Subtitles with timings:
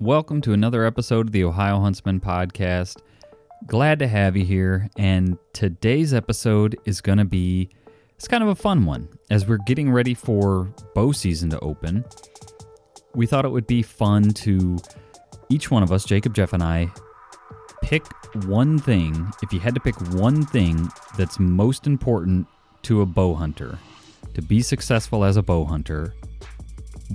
[0.00, 3.00] Welcome to another episode of the Ohio Huntsman Podcast.
[3.66, 4.88] Glad to have you here.
[4.96, 7.70] And today's episode is going to be
[8.14, 12.04] it's kind of a fun one as we're getting ready for bow season to open.
[13.16, 14.78] We thought it would be fun to
[15.48, 16.92] each one of us, Jacob, Jeff, and I,
[17.82, 18.06] pick
[18.44, 19.32] one thing.
[19.42, 22.46] If you had to pick one thing that's most important
[22.82, 23.76] to a bow hunter
[24.34, 26.14] to be successful as a bow hunter,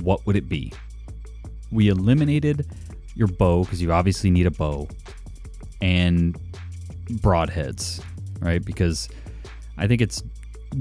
[0.02, 0.74] what would it be?
[1.74, 2.68] We eliminated
[3.16, 4.88] your bow because you obviously need a bow
[5.82, 6.40] and
[7.16, 8.02] broadheads,
[8.40, 8.64] right?
[8.64, 9.10] Because
[9.78, 10.24] I think it's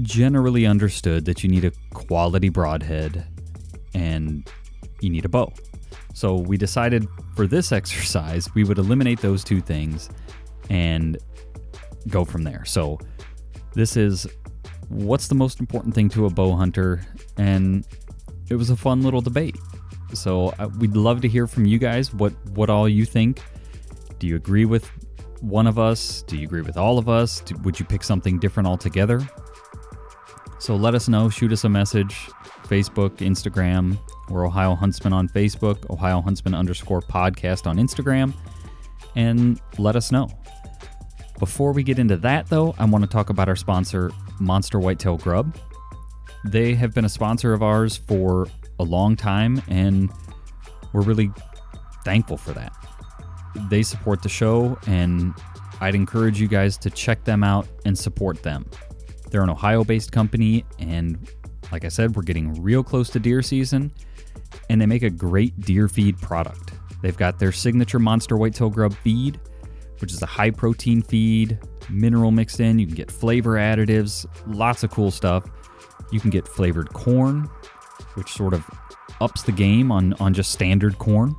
[0.01, 3.25] generally understood that you need a quality broadhead
[3.93, 4.49] and
[5.01, 5.51] you need a bow.
[6.13, 10.09] So we decided for this exercise, we would eliminate those two things
[10.69, 11.17] and
[12.07, 12.65] go from there.
[12.65, 12.99] So
[13.73, 14.27] this is
[14.89, 17.01] what's the most important thing to a bow hunter?
[17.37, 17.85] And
[18.49, 19.57] it was a fun little debate.
[20.15, 22.13] So uh, we'd love to hear from you guys.
[22.13, 23.41] What what all you think?
[24.19, 24.89] Do you agree with
[25.41, 26.21] one of us?
[26.23, 27.41] Do you agree with all of us?
[27.41, 29.21] Do, would you pick something different altogether?
[30.59, 31.29] So let us know.
[31.29, 32.15] Shoot us a message.
[32.67, 33.97] Facebook, Instagram.
[34.29, 35.89] We're Ohio Huntsman on Facebook.
[35.89, 38.33] Ohio Huntsman underscore podcast on Instagram.
[39.15, 40.29] And let us know.
[41.39, 45.17] Before we get into that, though, I want to talk about our sponsor, Monster Whitetail
[45.17, 45.53] Grub.
[46.45, 48.47] They have been a sponsor of ours for
[48.79, 50.11] a long time, and
[50.91, 51.31] we're really
[52.03, 52.73] thankful for that.
[53.69, 55.33] They support the show, and
[55.79, 58.65] I'd encourage you guys to check them out and support them.
[59.29, 61.29] They're an Ohio based company, and
[61.71, 63.91] like I said, we're getting real close to deer season,
[64.69, 66.73] and they make a great deer feed product.
[67.01, 69.39] They've got their signature Monster Whitetail Grub feed,
[69.99, 71.59] which is a high protein feed,
[71.89, 72.79] mineral mixed in.
[72.79, 75.45] You can get flavor additives, lots of cool stuff.
[76.11, 77.49] You can get flavored corn,
[78.15, 78.63] which sort of
[79.21, 81.35] ups the game on, on just standard corn.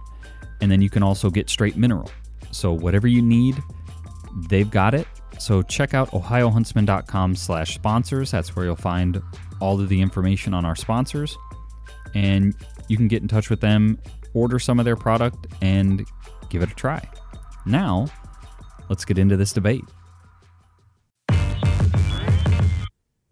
[0.61, 2.11] And then you can also get straight mineral.
[2.51, 3.63] So whatever you need,
[4.49, 5.07] they've got it.
[5.39, 8.31] So check out ohiohuntsman.com slash sponsors.
[8.31, 9.21] That's where you'll find
[9.61, 11.37] all of the information on our sponsors.
[12.15, 12.55] And
[12.89, 13.99] you can get in touch with them,
[14.33, 16.07] order some of their product, and
[16.49, 17.07] give it a try.
[17.67, 18.07] Now,
[18.89, 19.85] let's get into this debate.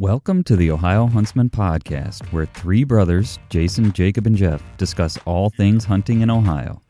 [0.02, 5.48] Welcome to the Ohio Huntsman Podcast, where three brothers, Jason, Jacob, and Jeff, discuss all
[5.48, 6.82] things hunting in Ohio.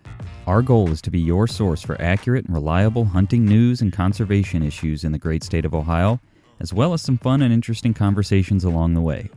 [0.46, 4.62] Our goal is to be your source for accurate and reliable hunting news and conservation
[4.62, 6.20] issues in the great state of Ohio,
[6.58, 9.28] as well as some fun and interesting conversations along the way.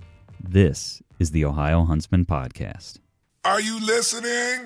[0.41, 2.99] This is the Ohio Huntsman Podcast.
[3.43, 4.65] Are you listening?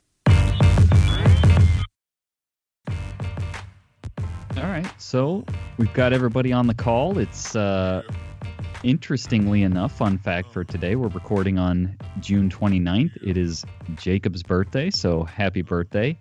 [4.55, 5.43] All right, so
[5.79, 7.17] we've got everybody on the call.
[7.17, 8.03] It's uh,
[8.83, 13.11] Interestingly enough, fun fact for today, we're recording on June 29th.
[13.21, 13.65] It is
[13.97, 16.17] Jacob's birthday, so happy birthday.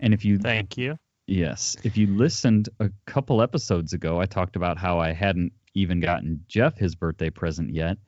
[0.00, 0.96] And if you Thank you.
[1.26, 6.00] Yes, if you listened a couple episodes ago, I talked about how I hadn't even
[6.00, 7.98] gotten Jeff his birthday present yet.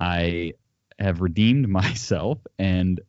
[0.00, 0.54] I
[0.98, 3.00] have redeemed myself and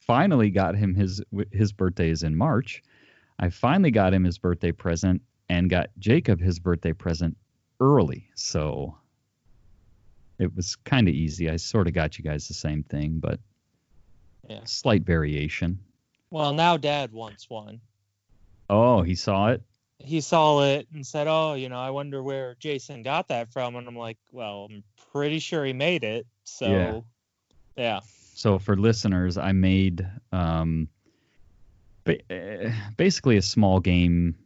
[0.00, 2.82] finally got him his his birthday is in March.
[3.38, 7.36] I finally got him his birthday present and got Jacob his birthday present
[7.80, 8.28] early.
[8.34, 8.96] So
[10.38, 11.48] it was kind of easy.
[11.50, 13.40] I sort of got you guys the same thing, but
[14.48, 14.64] Yeah.
[14.64, 15.78] slight variation.
[16.30, 17.80] Well, now Dad wants one.
[18.68, 19.62] Oh, he saw it.
[19.98, 23.76] He saw it and said, "Oh, you know, I wonder where Jason got that from."
[23.76, 27.04] And I'm like, "Well, I'm pretty sure he made it." So,
[27.76, 27.82] Yeah.
[27.82, 28.00] yeah.
[28.34, 30.88] So for listeners, I made um,
[32.04, 34.36] ba- basically a small game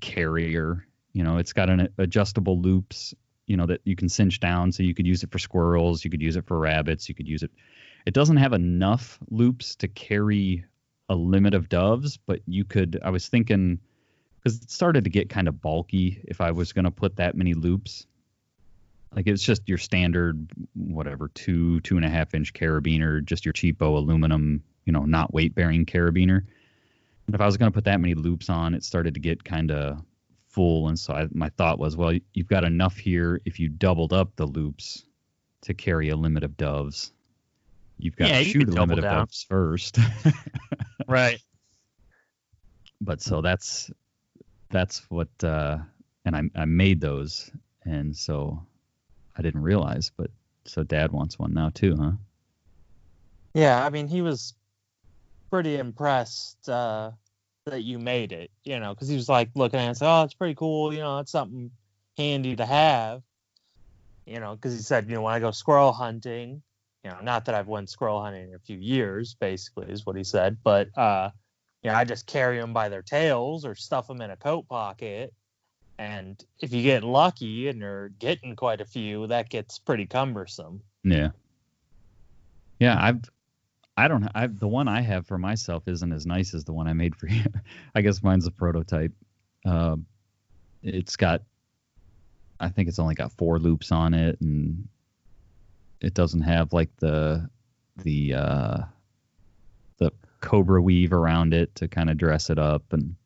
[0.00, 0.86] carrier.
[1.14, 3.14] You know, it's got an adjustable loops.
[3.48, 6.04] You know that you can cinch down, so you could use it for squirrels.
[6.04, 7.08] You could use it for rabbits.
[7.08, 7.50] You could use it.
[8.06, 10.64] It doesn't have enough loops to carry
[11.08, 13.00] a limit of doves, but you could.
[13.02, 13.80] I was thinking
[14.36, 17.36] because it started to get kind of bulky if I was going to put that
[17.36, 18.06] many loops.
[19.14, 23.54] Like it's just your standard, whatever, two, two and a half inch carabiner, just your
[23.54, 26.44] cheapo aluminum, you know, not weight bearing carabiner.
[27.26, 29.44] And if I was going to put that many loops on, it started to get
[29.44, 30.02] kind of
[30.58, 30.88] full.
[30.88, 34.34] And so I, my thought was, well, you've got enough here if you doubled up
[34.36, 35.04] the loops
[35.62, 37.12] to carry a limit of doves.
[37.98, 39.26] You've got Yeah, to you shoot a limit double of down.
[39.26, 39.98] doves first.
[41.08, 41.40] Right.
[43.00, 43.90] but so that's
[44.70, 45.78] that's what uh
[46.24, 47.50] and I I made those
[47.84, 48.66] and so
[49.36, 50.30] I didn't realize but
[50.64, 52.12] so dad wants one now too, huh?
[53.54, 54.54] Yeah, I mean, he was
[55.50, 57.12] pretty impressed uh,
[57.70, 60.08] that you made it, you know, because he was like looking at it and said,
[60.08, 61.70] "Oh, it's pretty cool, you know, it's something
[62.16, 63.22] handy to have."
[64.26, 66.62] You know, because he said, you know, when I go squirrel hunting,
[67.04, 70.16] you know, not that I've went squirrel hunting in a few years, basically, is what
[70.16, 71.30] he said, but uh,
[71.82, 74.68] you know, I just carry them by their tails or stuff them in a coat
[74.68, 75.32] pocket.
[75.98, 80.80] And if you get lucky and you're getting quite a few, that gets pretty cumbersome.
[81.02, 81.30] Yeah.
[82.78, 83.22] Yeah, I've
[83.98, 86.86] I don't I've the one I have for myself isn't as nice as the one
[86.86, 87.42] I made for you.
[87.96, 89.12] I guess mine's a prototype.
[89.66, 89.96] Uh,
[90.84, 91.42] it's got
[92.60, 94.86] I think it's only got four loops on it and
[96.00, 97.50] it doesn't have like the
[98.04, 98.78] the uh
[99.96, 103.16] the cobra weave around it to kind of dress it up and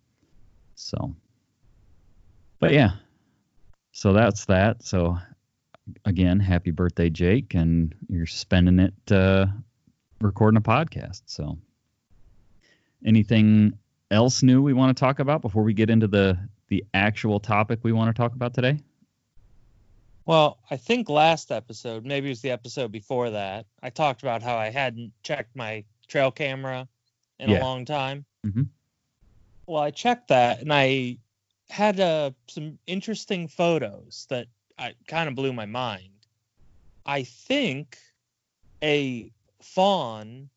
[0.75, 1.15] so
[2.61, 2.93] but yeah
[3.93, 5.19] so that's that so
[6.07, 9.45] again happy birthday jake and you're spending it uh
[10.23, 11.57] recording a podcast so
[13.05, 13.77] anything
[14.11, 16.39] else new we want to talk about before we get into the
[16.69, 18.79] the actual topic we want to talk about today
[20.25, 24.41] Well, I think last episode, maybe it was the episode before that, I talked about
[24.41, 26.89] how I hadn't checked my trail camera
[27.41, 27.59] in Yeah.
[27.59, 28.25] a long time.
[28.47, 28.69] Mhm.
[29.67, 31.19] Well, I checked that and I
[31.71, 34.47] had uh, some interesting photos that
[34.79, 36.15] I kind of blew my mind.
[37.05, 37.99] I think
[38.81, 39.33] a
[39.65, 40.49] fawn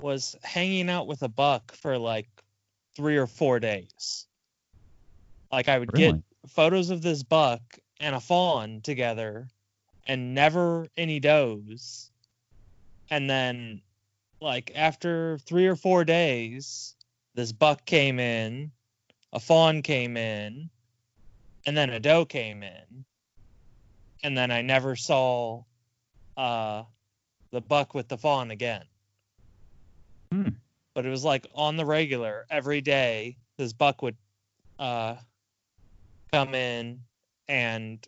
[0.00, 2.28] was hanging out with a buck for like
[2.96, 4.26] three or four days.
[5.52, 6.14] Like I would get
[6.48, 7.60] photos of this buck
[7.98, 9.48] and a fawn together
[10.06, 12.10] and never any does.
[13.10, 13.82] And then
[14.40, 16.94] like after 3 or 4 days
[17.34, 18.72] this buck came in,
[19.32, 20.70] a fawn came in,
[21.66, 23.04] and then a doe came in.
[24.22, 25.64] And then I never saw
[26.36, 26.84] uh
[27.52, 28.84] the buck with the fawn again.
[30.32, 30.48] Hmm.
[30.94, 34.16] But it was like on the regular every day this buck would
[34.78, 35.16] uh
[36.32, 37.00] come in
[37.48, 38.06] and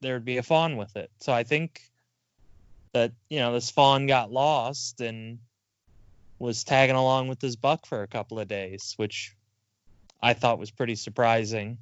[0.00, 1.10] there'd be a fawn with it.
[1.20, 1.82] So I think
[2.92, 5.38] that, you know, this fawn got lost and
[6.38, 9.36] was tagging along with this buck for a couple of days, which
[10.22, 11.78] I thought was pretty surprising.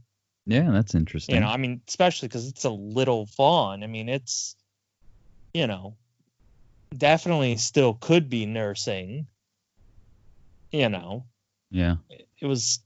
[0.47, 3.83] yeah that's interesting You know, I mean, especially because it's a little fawn.
[3.85, 4.57] I mean, it's,
[5.55, 5.97] you know,
[6.97, 9.27] definitely still could be nursing.
[10.71, 11.25] You know,
[11.71, 11.97] yeah
[12.41, 12.81] it was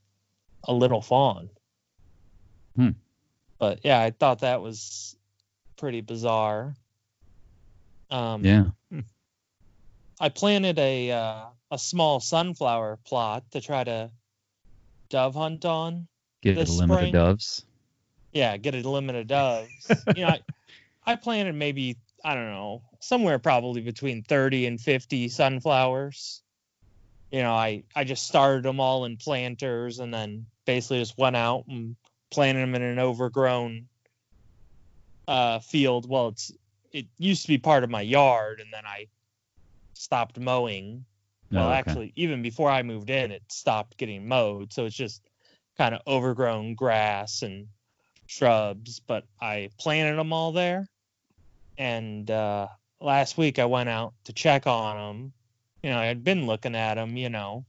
[0.65, 1.51] a little fawn.
[2.77, 2.91] Hmm.
[3.59, 5.17] But yeah, I thought that was
[5.77, 6.75] pretty bizarre.
[8.11, 8.65] Um, yeah
[10.21, 14.11] I planted a uh, a small sunflower plot to try to
[15.09, 16.07] dove hunt on.
[16.43, 17.65] get this a limit spring- of doves
[18.33, 19.91] Yeah, get a limit of doves.
[20.15, 20.41] you know, I,
[21.05, 26.43] I planted maybe I don't know somewhere probably between thirty and fifty sunflowers.
[27.31, 31.37] You know, I I just started them all in planters and then basically just went
[31.37, 31.97] out and
[32.31, 33.89] planted them in an overgrown
[35.29, 36.09] uh, field.
[36.09, 36.53] Well, it's
[36.93, 39.09] it used to be part of my yard, and then I
[39.95, 41.07] stopped mowing
[41.51, 41.81] well, Oh, okay.
[41.81, 45.23] actually, even before I moved in, it stopped getting mowed, so it's just
[45.77, 47.69] kind of overgrown grass and
[48.27, 49.01] shrubs.
[49.01, 50.87] But I planted them all there,
[51.79, 52.69] and uh,
[53.01, 55.33] last week I went out to check on them.
[55.83, 57.65] You know, I had been looking at them, you know,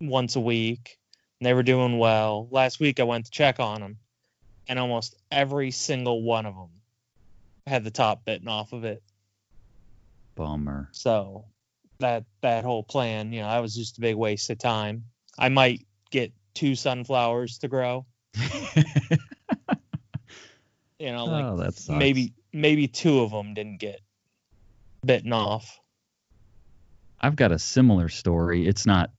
[0.00, 0.98] once a week,
[1.40, 2.48] and they were doing well.
[2.50, 3.98] Last week I went to check on them,
[4.68, 6.70] and almost every single one of them
[7.66, 9.02] had the top bitten off of it.
[10.34, 11.46] bummer So
[12.00, 15.04] that that whole plan, you know, that was just a big waste of time.
[15.38, 18.06] I might get two sunflowers to grow.
[21.04, 21.98] You know, like oh that sucks.
[21.98, 24.00] maybe maybe two of them didn't get
[25.04, 25.78] bitten off.
[27.20, 28.66] I've got a similar story.
[28.66, 29.10] It's not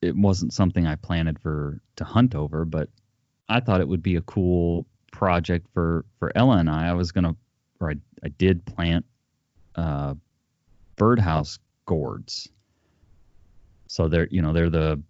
[0.00, 2.90] it wasn't something I planted for to hunt over, but
[3.48, 6.90] I thought it would be a cool project for for Ella and I.
[6.90, 7.34] I was gonna
[7.80, 9.04] or I, I did plant
[9.74, 10.14] uh
[10.94, 12.48] birdhouse gourds.
[13.88, 15.02] So they're you know, they're the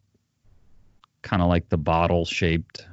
[1.21, 2.87] kind of like the bottle shaped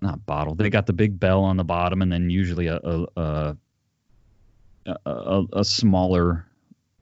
[0.00, 0.54] not bottle.
[0.54, 3.56] They got the big bell on the bottom, and then usually a a
[4.86, 6.46] a, a, a smaller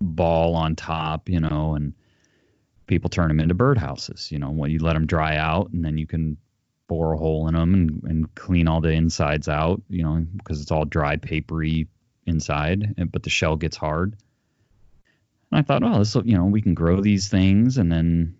[0.00, 1.92] ball on top, you know, and
[2.86, 4.30] people turn them into birdhouses.
[4.30, 6.36] You know, when you let them dry out, and then you can
[6.86, 9.82] bore a hole in them and, and clean all the insides out.
[9.88, 11.88] You know, because it's all dry, papery
[12.26, 14.16] inside, but the shell gets hard.
[15.50, 18.36] And I thought, well, this, you know, we can grow these things, and then,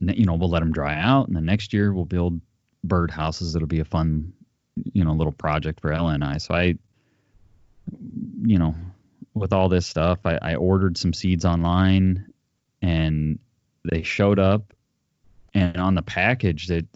[0.00, 2.40] you know, we'll let them dry out, and the next year we'll build
[2.84, 3.54] bird houses.
[3.54, 4.32] It'll be a fun,
[4.92, 6.38] you know, little project for Ella and I.
[6.38, 6.76] So I,
[8.42, 8.74] you know,
[9.34, 12.32] with all this stuff, I, I ordered some seeds online,
[12.82, 13.38] and
[13.90, 14.72] they showed up,
[15.54, 16.86] and on the package that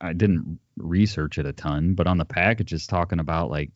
[0.00, 3.70] I didn't research it a ton, but on the package it's talking about like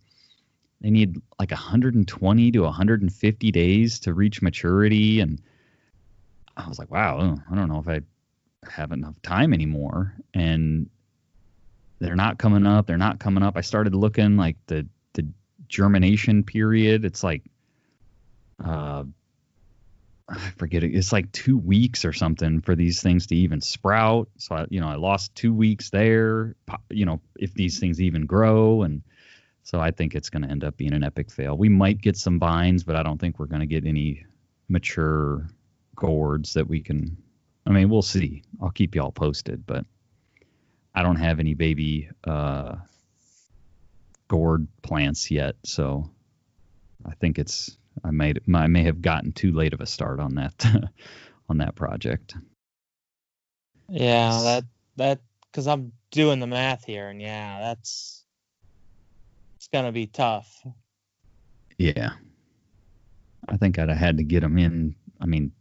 [0.84, 5.40] they need like 120 to 150 days to reach maturity and
[6.56, 8.00] i was like wow i don't know if i
[8.70, 10.90] have enough time anymore and
[12.00, 15.26] they're not coming up they're not coming up i started looking like the the
[15.68, 17.42] germination period it's like
[18.64, 19.04] uh
[20.28, 20.94] I forget it.
[20.94, 24.28] It's like two weeks or something for these things to even sprout.
[24.38, 26.56] So I, you know, I lost two weeks there.
[26.90, 29.02] You know, if these things even grow, and
[29.64, 31.56] so I think it's going to end up being an epic fail.
[31.56, 34.24] We might get some vines, but I don't think we're going to get any
[34.68, 35.46] mature
[35.94, 37.16] gourds that we can.
[37.66, 38.42] I mean, we'll see.
[38.62, 39.84] I'll keep y'all posted, but
[40.94, 42.76] I don't have any baby uh,
[44.28, 46.10] gourd plants yet, so
[47.04, 50.36] I think it's I made I may have gotten too late of a start on
[50.36, 50.64] that
[51.48, 52.34] on that project.
[53.88, 54.64] Yeah, that
[54.96, 55.20] that
[55.50, 58.24] because I'm doing the math here, and yeah, that's
[59.56, 60.64] it's gonna be tough.
[61.76, 62.12] Yeah,
[63.48, 64.94] I think I'd have had to get them in.
[65.20, 65.52] I mean,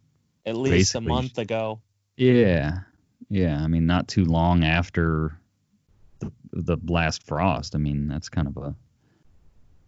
[0.46, 1.82] at least a month ago.
[2.16, 2.80] Yeah,
[3.30, 3.62] yeah.
[3.62, 5.38] I mean, not too long after
[6.20, 7.76] the the last frost.
[7.76, 8.76] I mean, that's kind of a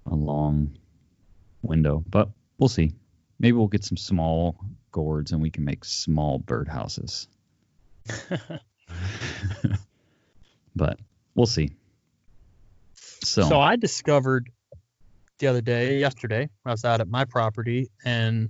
[0.08, 0.78] a long
[1.62, 2.94] window, but we'll see.
[3.40, 4.58] Maybe we'll get some small
[4.92, 7.28] gourds and we can make small birdhouses.
[10.76, 11.00] but
[11.34, 11.72] we'll see.
[12.96, 14.50] So, so I discovered
[15.40, 18.50] the other day, yesterday, I was out at my property, and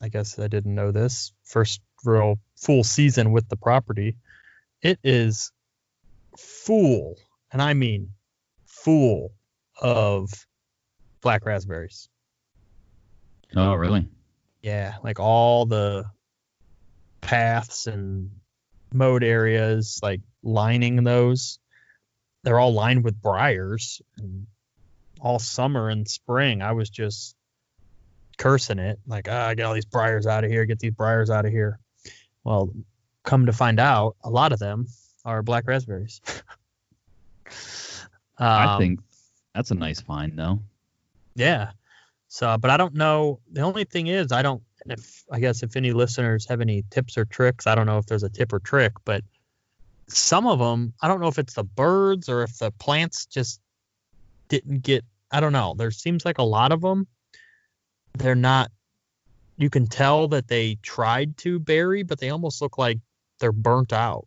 [0.00, 1.32] I guess I didn't know this.
[1.44, 4.16] First real full season with the property.
[4.82, 5.52] It is
[6.36, 7.16] full,
[7.52, 8.10] and I mean
[8.66, 9.32] full
[9.80, 10.30] of
[11.20, 12.08] black raspberries.
[13.54, 14.08] Oh, really?
[14.62, 16.06] Yeah, like all the
[17.20, 18.30] paths and
[18.92, 21.58] mowed areas, like lining those
[22.46, 24.00] they're all lined with briars.
[24.18, 24.46] And
[25.20, 27.34] all summer and spring, I was just
[28.38, 31.44] cursing it, like, ah, get all these briars out of here, get these briars out
[31.44, 31.80] of here.
[32.46, 32.72] Well,
[33.24, 34.86] come to find out, a lot of them
[35.24, 36.20] are black raspberries.
[38.38, 39.00] um, I think
[39.52, 40.60] that's a nice find, though.
[41.34, 41.72] Yeah.
[42.28, 43.40] So, but I don't know.
[43.50, 44.62] The only thing is, I don't.
[44.88, 48.06] If I guess if any listeners have any tips or tricks, I don't know if
[48.06, 49.24] there's a tip or trick, but
[50.06, 53.60] some of them, I don't know if it's the birds or if the plants just
[54.46, 55.04] didn't get.
[55.32, 55.74] I don't know.
[55.76, 57.08] There seems like a lot of them.
[58.16, 58.70] They're not.
[59.56, 62.98] You can tell that they tried to berry, but they almost look like
[63.40, 64.26] they're burnt out.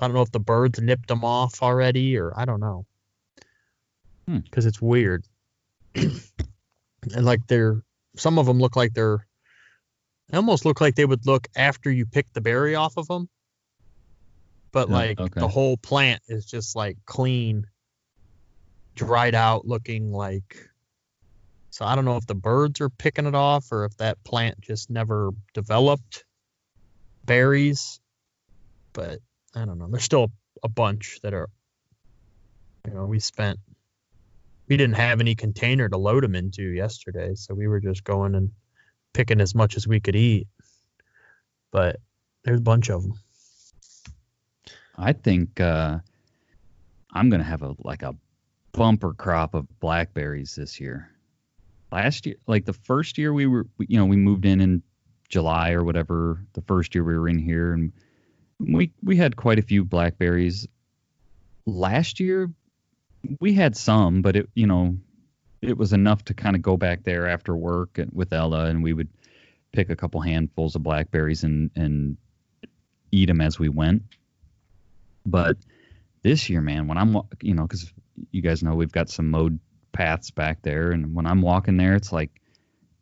[0.00, 2.86] I don't know if the birds nipped them off already, or I don't know.
[4.26, 4.68] Because hmm.
[4.68, 5.24] it's weird.
[5.94, 6.20] and
[7.16, 7.82] like they're
[8.16, 9.26] some of them look like they're
[10.28, 13.28] they almost look like they would look after you pick the berry off of them
[14.72, 15.40] but like okay.
[15.40, 17.66] the whole plant is just like clean,
[18.94, 20.68] dried out looking like.
[21.72, 24.60] So I don't know if the birds are picking it off or if that plant
[24.60, 26.24] just never developed
[27.24, 27.98] berries,
[28.92, 29.20] but
[29.54, 29.88] I don't know.
[29.90, 30.30] There's still
[30.62, 31.48] a bunch that are,
[32.86, 33.58] you know, we spent,
[34.68, 38.34] we didn't have any container to load them into yesterday, so we were just going
[38.34, 38.50] and
[39.14, 40.48] picking as much as we could eat.
[41.70, 41.96] But
[42.44, 43.14] there's a bunch of them.
[44.98, 46.00] I think uh,
[47.10, 48.14] I'm gonna have a like a
[48.72, 51.08] bumper crop of blackberries this year.
[51.92, 54.82] Last year, like the first year we were, you know, we moved in in
[55.28, 56.42] July or whatever.
[56.54, 57.92] The first year we were in here, and
[58.58, 60.66] we we had quite a few blackberries.
[61.66, 62.50] Last year,
[63.40, 64.96] we had some, but it, you know,
[65.60, 68.94] it was enough to kind of go back there after work with Ella, and we
[68.94, 69.08] would
[69.72, 72.16] pick a couple handfuls of blackberries and and
[73.10, 74.02] eat them as we went.
[75.26, 75.58] But
[76.22, 77.92] this year, man, when I'm, you know, because
[78.30, 79.58] you guys know we've got some mowed
[79.92, 82.40] paths back there, and when I'm walking there, it's like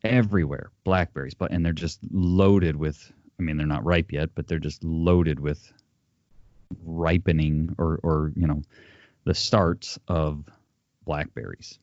[0.04, 3.12] everywhere blackberries, but and they're just loaded with.
[3.38, 5.72] I mean, they're not ripe yet, but they're just loaded with
[6.84, 8.62] ripening or or you know
[9.24, 10.44] the starts of
[11.04, 11.78] blackberries.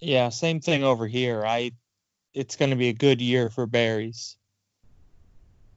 [0.00, 1.44] Yeah, same thing over here.
[1.44, 1.72] I
[2.32, 4.36] it's going to be a good year for berries.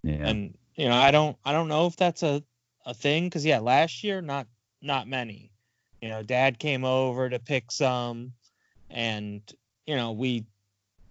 [0.03, 0.27] Yeah.
[0.27, 2.43] And you know, I don't I don't know if that's a
[2.85, 4.47] a thing cuz yeah, last year not
[4.81, 5.52] not many.
[6.03, 8.33] You know, dad came over to pick some
[8.89, 9.41] and
[9.87, 10.43] you know, we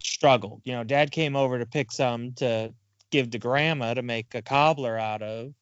[0.03, 0.61] struggled.
[0.65, 2.75] You know, dad came over to pick some to
[3.09, 5.55] give to grandma to make a cobbler out of.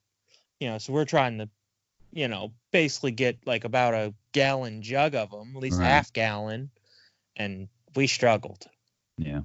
[0.58, 1.49] You know, so we're trying to
[2.12, 5.87] you know, basically get like about a gallon jug of them, at least Right.
[5.87, 6.68] half gallon,
[7.37, 8.66] and we struggled.
[9.16, 9.42] Yeah.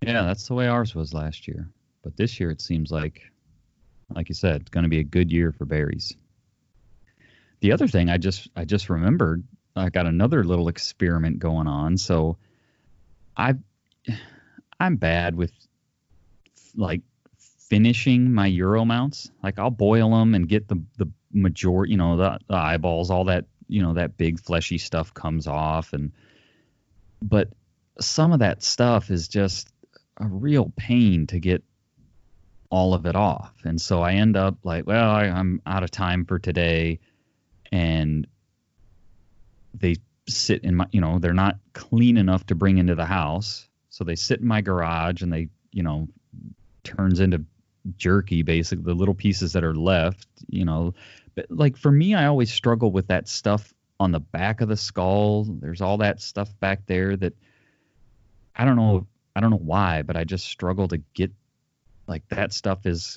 [0.00, 1.68] Yeah, that's the way ours was last year.
[2.02, 3.20] But this year it seems like
[4.14, 6.16] like you said, it's going to be a good year for berries.
[7.60, 9.44] The other thing I just I just remembered,
[9.76, 11.96] I got another little experiment going on.
[11.96, 12.38] So
[13.36, 13.54] I
[14.78, 15.52] I'm bad with
[16.74, 17.02] like
[17.68, 19.30] finishing my euro mounts.
[19.42, 23.24] Like I'll boil them and get the the major, you know, the, the eyeballs, all
[23.24, 26.12] that, you know, that big fleshy stuff comes off and
[27.22, 27.48] but
[28.00, 29.68] some of that stuff is just
[30.16, 31.62] a real pain to get
[32.70, 33.52] all of it off.
[33.64, 37.00] And so I end up like, well, I, I'm out of time for today.
[37.72, 38.26] And
[39.74, 39.96] they
[40.28, 43.68] sit in my, you know, they're not clean enough to bring into the house.
[43.90, 46.08] So they sit in my garage and they, you know,
[46.84, 47.44] turns into
[47.96, 50.94] jerky, basically, the little pieces that are left, you know.
[51.34, 54.76] But like for me, I always struggle with that stuff on the back of the
[54.76, 55.44] skull.
[55.44, 57.34] There's all that stuff back there that
[58.56, 61.32] I don't know I don't know why, but I just struggle to get
[62.06, 63.16] like that stuff is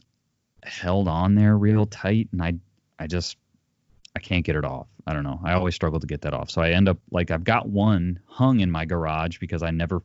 [0.63, 2.53] held on there real tight and I
[2.99, 3.37] I just
[4.15, 4.87] I can't get it off.
[5.07, 5.39] I don't know.
[5.43, 6.51] I always struggle to get that off.
[6.51, 10.03] So I end up like I've got one hung in my garage because I never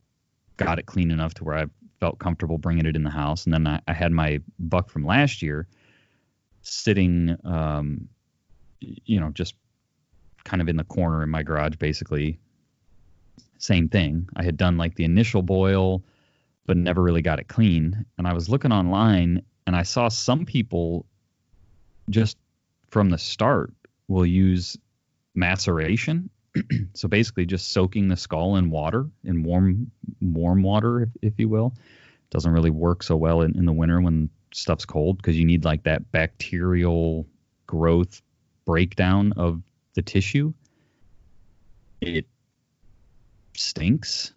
[0.57, 1.67] got it clean enough to where I
[2.01, 3.45] felt comfortable bringing it in the house.
[3.45, 5.67] And then I, I had my buck from last year
[6.63, 8.09] sitting, um,
[8.81, 9.55] you know, just
[10.45, 12.39] kind of in the corner in my garage, basically.
[13.59, 14.29] Same thing.
[14.37, 16.03] I had done like the initial boil,
[16.67, 18.07] but never really got it clean.
[18.17, 21.05] And I was looking online and I saw some people
[22.09, 22.39] just
[22.91, 23.73] from the start
[24.09, 24.77] will use
[25.35, 26.31] maceration.
[26.95, 29.91] so basically just soaking the skull in water, in warm
[30.21, 31.75] warm water, if, if you will.
[32.31, 35.65] Doesn't really work so well in, in the winter when stuff's cold because you need
[35.65, 37.27] like that bacterial
[37.67, 38.23] growth
[38.65, 39.63] breakdown of
[39.95, 40.53] the tissue.
[42.01, 42.27] It
[43.55, 44.33] stinks.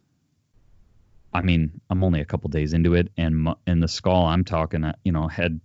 [1.34, 4.84] I mean, I'm only a couple days into it, and and the skull I'm talking,
[4.84, 5.62] uh, you know, had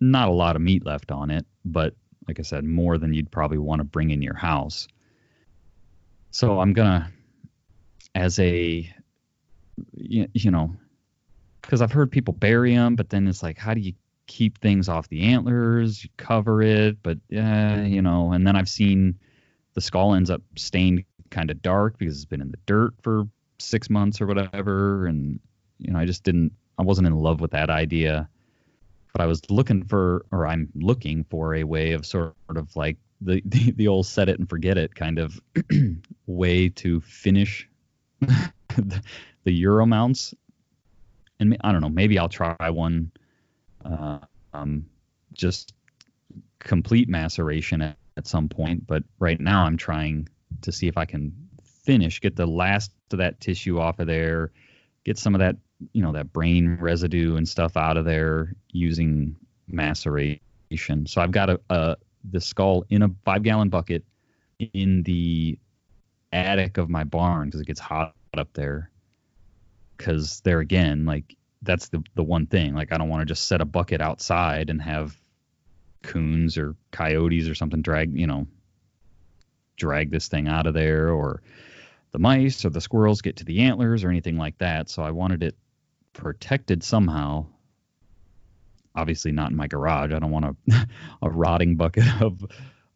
[0.00, 1.94] not a lot of meat left on it, but
[2.28, 4.88] like I said, more than you'd probably want to bring in your house.
[6.30, 7.10] So I'm gonna,
[8.14, 8.90] as a,
[9.94, 10.74] you, know,
[11.60, 13.92] because I've heard people bury them, but then it's like, how do you
[14.26, 16.02] keep things off the antlers?
[16.02, 18.32] You cover it, but yeah, you know.
[18.32, 19.18] And then I've seen
[19.74, 23.24] the skull ends up stained kind of dark because it's been in the dirt for
[23.58, 25.38] six months or whatever, and
[25.78, 28.28] you know, I just didn't, I wasn't in love with that idea.
[29.12, 32.96] But I was looking for, or I'm looking for a way of sort of like
[33.20, 35.40] the the, the old set it and forget it kind of
[36.26, 37.68] way to finish
[38.20, 39.02] the,
[39.44, 40.34] the Euro mounts.
[41.40, 43.10] And I don't know, maybe I'll try one,
[43.84, 44.18] uh,
[44.52, 44.86] um,
[45.32, 45.74] just
[46.60, 48.86] complete maceration at, at some point.
[48.86, 50.28] But right now, I'm trying
[50.60, 51.32] to see if I can
[51.84, 54.52] finish, get the last of that tissue off of there,
[55.04, 55.56] get some of that,
[55.92, 59.36] you know, that brain residue and stuff out of there using
[59.68, 61.06] maceration.
[61.06, 61.96] So I've got a, a
[62.30, 64.04] the skull in a five gallon bucket
[64.58, 65.58] in the
[66.32, 68.90] attic of my barn because it gets hot up there.
[69.96, 72.74] Because there again, like that's the the one thing.
[72.74, 75.16] Like I don't want to just set a bucket outside and have
[76.02, 78.46] coons or coyotes or something drag, you know,
[79.76, 81.42] drag this thing out of there or
[82.10, 84.90] the mice or the squirrels get to the antlers or anything like that.
[84.90, 85.56] So I wanted it
[86.12, 87.46] protected somehow.
[88.94, 90.12] Obviously not in my garage.
[90.12, 90.86] I don't want a
[91.22, 92.44] a rotting bucket of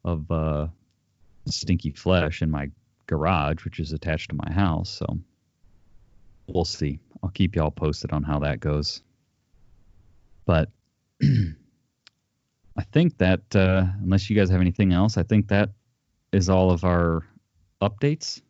[0.05, 0.67] of uh,
[1.47, 2.71] stinky flesh in my
[3.07, 4.91] garage, which is attached to my house.
[4.91, 5.19] So
[6.47, 6.99] we'll see.
[7.23, 9.03] I'll keep y'all posted on how that goes.
[10.45, 10.71] But
[11.23, 15.71] I think that uh, unless you guys have anything else, I think that
[16.33, 17.27] is all of our
[17.81, 18.43] updates.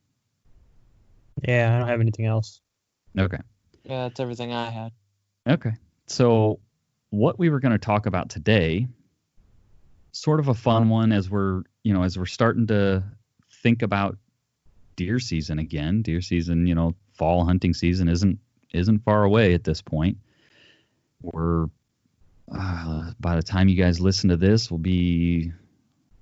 [1.46, 2.60] Yeah, I don't have anything else.
[3.18, 3.38] Okay.
[3.86, 4.92] Yeah, that's everything I had.
[5.48, 5.72] Okay.
[6.06, 6.60] So,
[7.10, 8.88] what we were going to talk about today,
[10.12, 13.04] sort of a fun one as we're, you know, as we're starting to
[13.62, 14.18] think about
[14.96, 16.02] deer season again.
[16.02, 18.38] Deer season, you know, fall hunting season isn't
[18.74, 20.18] isn't far away at this point.
[21.22, 21.66] We're
[22.52, 25.52] uh, by the time you guys listen to this, will be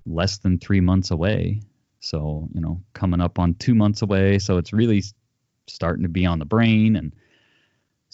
[0.06, 1.60] less than three months away.
[2.00, 4.38] So, you know, coming up on two months away.
[4.38, 5.02] So it's really
[5.66, 6.96] starting to be on the brain.
[6.96, 7.14] And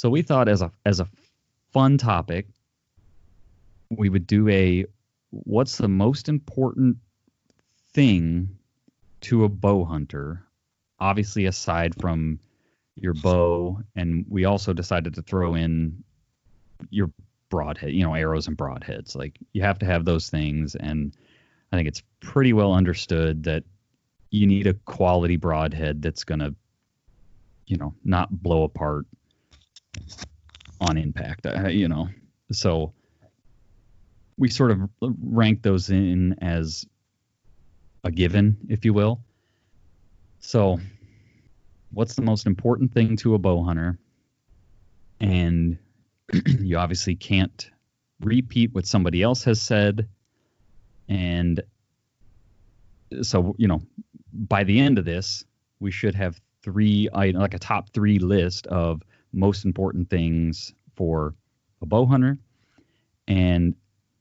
[0.00, 1.08] so we thought as a as a
[1.72, 2.46] fun topic,
[3.90, 4.86] we would do a
[5.28, 6.96] what's the most important
[7.92, 8.48] thing
[9.20, 10.42] to a bow hunter?
[11.00, 12.38] Obviously, aside from
[12.94, 16.02] your bow, and we also decided to throw in
[16.88, 17.10] your
[17.50, 19.14] broadhead, you know, arrows and broadheads.
[19.14, 21.14] Like you have to have those things, and
[21.72, 23.64] I think it's pretty well understood that
[24.30, 26.54] you need a quality broadhead that's going to,
[27.66, 29.04] you know, not blow apart
[30.80, 31.46] on impact.
[31.46, 32.08] Uh, you know,
[32.52, 32.92] so
[34.36, 36.86] we sort of rank those in as
[38.04, 39.20] a given, if you will.
[40.40, 40.80] So,
[41.92, 43.98] what's the most important thing to a bow hunter?
[45.20, 45.78] And
[46.60, 47.70] you obviously can't
[48.20, 50.08] repeat what somebody else has said.
[51.08, 51.62] And
[53.22, 53.82] so, you know,
[54.32, 55.44] by the end of this,
[55.80, 61.34] we should have three, like a top three list of most important things for
[61.82, 62.38] a bow hunter.
[63.28, 63.74] And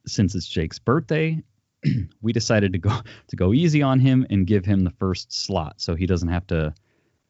[0.06, 1.42] since it's Jake's birthday,
[2.22, 2.92] we decided to go
[3.28, 6.48] to go easy on him and give him the first slot so he doesn't have
[6.48, 6.74] to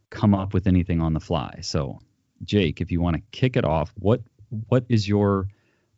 [0.10, 1.60] come up with anything on the fly.
[1.62, 2.00] So,
[2.44, 4.22] Jake, if you want to kick it off, what
[4.68, 5.48] what is your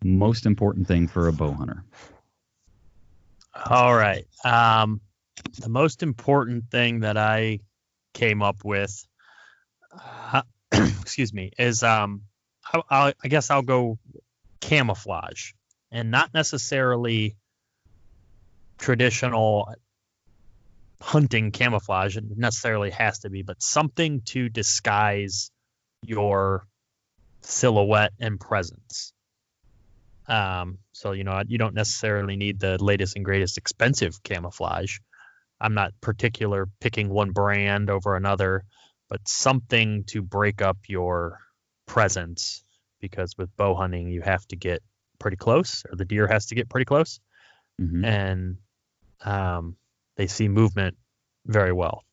[0.03, 1.83] most important thing for a bow hunter?
[3.69, 4.25] All right.
[4.43, 5.01] Um,
[5.59, 7.59] the most important thing that I
[8.13, 9.05] came up with,
[10.33, 10.41] uh,
[11.01, 12.21] excuse me, is um,
[12.89, 13.97] I, I, guess I'll go
[14.59, 15.51] camouflage,
[15.91, 17.35] and not necessarily
[18.77, 19.73] traditional
[21.01, 22.17] hunting camouflage.
[22.17, 25.51] It necessarily has to be, but something to disguise
[26.05, 26.65] your
[27.41, 29.13] silhouette and presence.
[30.27, 34.99] Um, so you know you don't necessarily need the latest and greatest expensive camouflage.
[35.59, 38.63] I'm not particular picking one brand over another,
[39.12, 41.38] but something to break up your
[41.86, 42.63] presence
[43.02, 44.82] because with bow hunting you have to get
[45.19, 47.19] pretty close or the deer has to get pretty close
[47.80, 48.06] mm-hmm.
[48.06, 48.58] and
[49.26, 49.76] um,
[50.15, 50.97] they see movement
[51.45, 52.06] very well.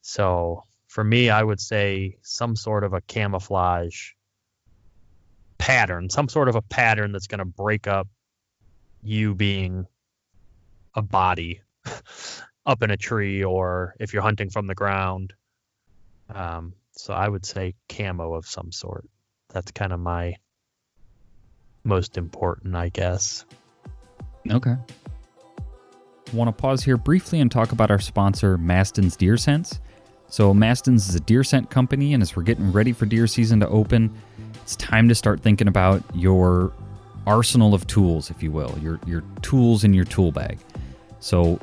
[0.00, 4.12] So for me, I would say some sort of a camouflage
[5.58, 8.08] pattern, some sort of a pattern that's going to break up
[9.02, 9.86] you being
[10.94, 11.60] a body
[12.66, 15.34] up in a tree or if you're hunting from the ground.
[16.34, 19.08] Um, so I would say camo of some sort.
[19.50, 20.36] That's kind of my
[21.84, 23.44] most important, I guess.
[24.50, 24.76] Okay.
[26.32, 29.80] Want to pause here briefly and talk about our sponsor, Mastin's Deer Sense.
[30.28, 33.60] So, Mastin's is a deer scent company, and as we're getting ready for deer season
[33.60, 34.12] to open,
[34.62, 36.72] it's time to start thinking about your
[37.26, 40.58] arsenal of tools, if you will, your, your tools in your tool bag.
[41.20, 41.60] So,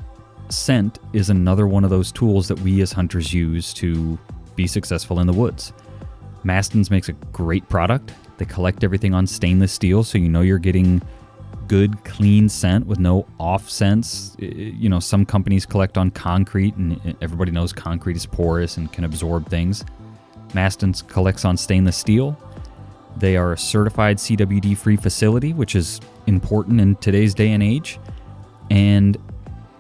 [0.50, 4.18] scent is another one of those tools that we as hunters use to
[4.56, 5.74] be successful in the woods.
[6.44, 8.14] Mastin's makes a great product.
[8.38, 11.02] They collect everything on stainless steel, so you know you're getting
[11.68, 14.36] good, clean scent with no off scents.
[14.40, 19.04] You know, some companies collect on concrete, and everybody knows concrete is porous and can
[19.04, 19.86] absorb things.
[20.54, 22.38] Mastin's collects on stainless steel.
[23.18, 28.00] They are a certified CWD free facility, which is important in today's day and age.
[28.70, 29.18] And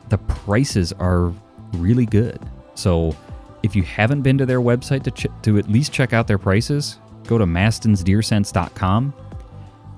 [0.10, 1.34] the prices are
[1.74, 2.40] really good.
[2.76, 3.16] So
[3.64, 6.38] if you haven't been to their website to, ch- to at least check out their
[6.38, 9.14] prices, go to mastinsdeersense.com.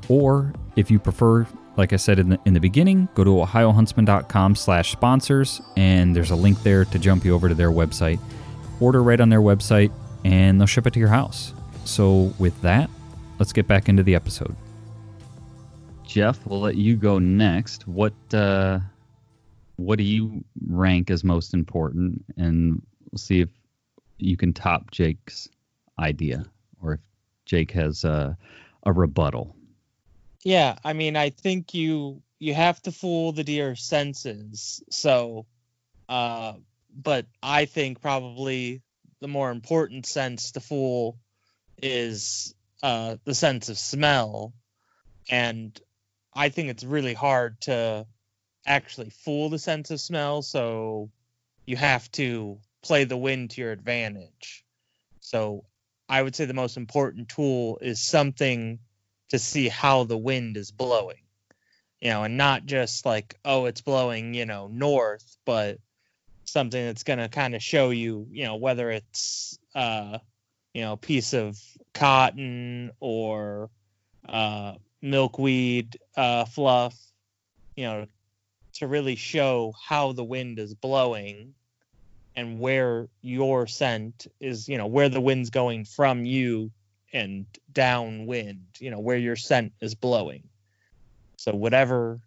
[0.10, 1.47] Or if you prefer,
[1.78, 6.32] like I said in the, in the beginning, go to ohiohuntsman.com slash sponsors, and there's
[6.32, 8.19] a link there to jump you over to their website.
[8.80, 9.91] Order right on their website,
[10.26, 11.54] and they'll ship it to your house.
[11.86, 12.89] So with that,
[13.39, 14.56] let's get back into the episode.
[16.06, 17.88] Jeff, we'll let you go next.
[17.88, 18.80] What uh,
[19.78, 22.82] what do you rank as most important, and
[23.13, 23.49] we'll see if
[24.17, 25.47] you can top Jake's
[25.99, 26.45] idea,
[26.82, 26.99] or if
[27.45, 28.36] Jake has a,
[28.82, 29.56] a rebuttal.
[30.43, 34.82] Yeah, I mean, I think you you have to fool the deer senses.
[34.89, 35.45] So,
[36.10, 36.54] uh,
[36.91, 38.82] but I think probably
[39.21, 41.19] the more important sense to fool
[41.82, 44.54] is uh, the sense of smell.
[45.30, 45.80] And
[46.34, 48.08] I think it's really hard to
[48.65, 50.41] actually fool the sense of smell.
[50.41, 51.12] So
[51.65, 54.63] you have to play the wind to your advantage.
[55.22, 55.65] So
[56.08, 58.80] I would say the most important tool is something
[59.30, 61.17] to see how the wind is blowing.
[62.02, 65.80] You know, and not just like, oh, it's blowing, you know, north, but
[66.43, 70.19] something that's going to kind of show you, you know, whether it's uh,
[70.74, 71.60] you know, piece of
[71.93, 73.69] cotton or
[74.28, 76.96] uh, milkweed uh, fluff,
[77.76, 78.08] you know,
[78.74, 81.54] to really show how the wind is blowing
[82.36, 86.72] and where your scent is, you know, where the wind's going from you
[87.12, 90.43] and downwind, you know, where your scent is blowing.
[91.38, 92.19] So whatever,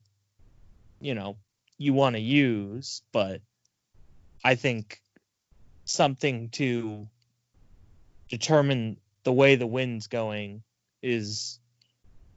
[1.00, 1.36] you know,
[1.78, 3.40] you want to use, but
[4.44, 5.00] I think
[5.84, 7.08] something to
[8.28, 10.62] determine the way the wind's going
[11.02, 11.58] is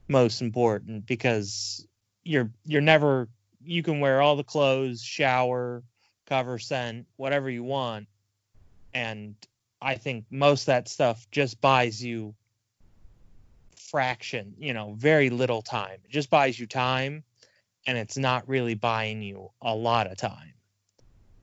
[0.08, 1.86] most important because
[2.24, 3.30] you're you're never
[3.64, 5.84] you can wear all the clothes, shower,
[6.30, 8.08] cover scent, whatever you want.
[8.94, 9.36] And
[9.82, 12.36] I think most that stuff just buys you
[13.76, 15.98] fraction, you know, very little time.
[16.06, 17.24] It just buys you time
[17.86, 20.54] and it's not really buying you a lot of time.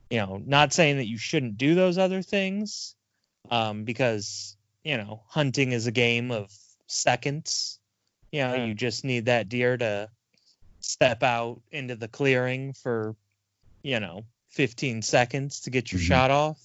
[0.09, 2.95] You know, not saying that you shouldn't do those other things
[3.51, 6.49] um, because, you know, hunting is a game of
[6.87, 7.79] seconds.
[8.31, 10.09] You know, you just need that deer to
[10.79, 13.15] step out into the clearing for,
[13.83, 14.23] you know,
[14.57, 16.05] 15 seconds to get your Mhm.
[16.05, 16.59] shot off.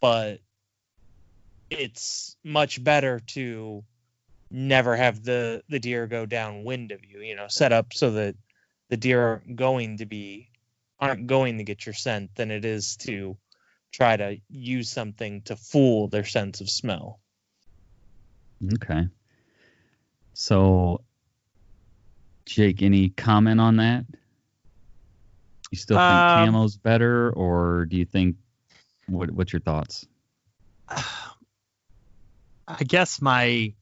[0.00, 0.40] But
[1.68, 3.84] it's much better to
[4.50, 8.36] never have the the deer go downwind of you, you know, set up so that
[8.88, 10.50] the deer aren't going to be
[10.98, 13.36] aren't going to get your scent than it is to
[13.92, 17.20] try to use something to fool their sense of smell.
[18.74, 19.08] Okay.
[20.32, 21.02] So,
[22.46, 24.06] Jake, any comment on that?
[25.70, 28.36] You still think Um, camo's better, or do you think
[29.06, 29.30] what?
[29.30, 30.06] What's your thoughts?
[32.68, 33.72] I guess my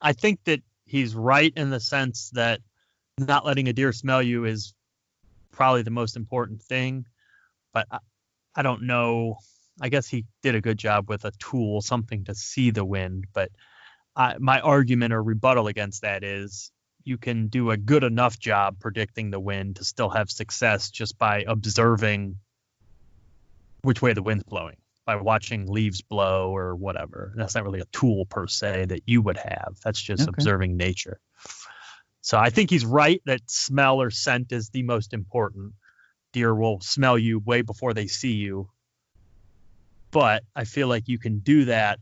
[0.00, 2.60] I think that he's right in the sense that
[3.18, 4.74] not letting a deer smell you is
[5.52, 7.06] probably the most important thing.
[7.72, 7.98] But I,
[8.56, 9.36] I don't know.
[9.80, 13.26] I guess he did a good job with a tool, something to see the wind.
[13.32, 13.50] But
[14.16, 16.72] I, my argument or rebuttal against that is
[17.04, 21.18] you can do a good enough job predicting the wind to still have success just
[21.18, 22.36] by observing
[23.82, 27.32] which way the wind's blowing by watching leaves blow or whatever.
[27.34, 29.76] That's not really a tool per se that you would have.
[29.82, 30.28] That's just Okay.
[30.28, 31.18] observing nature.
[32.20, 35.72] So I think he's right that smell or scent is the most important.
[36.32, 38.68] Deer will smell you way before they see you.
[40.12, 41.98] But I feel like you can do that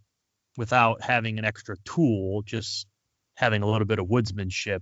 [0.56, 2.87] without having an extra tool, just
[3.38, 4.80] having a little bit of woodsmanship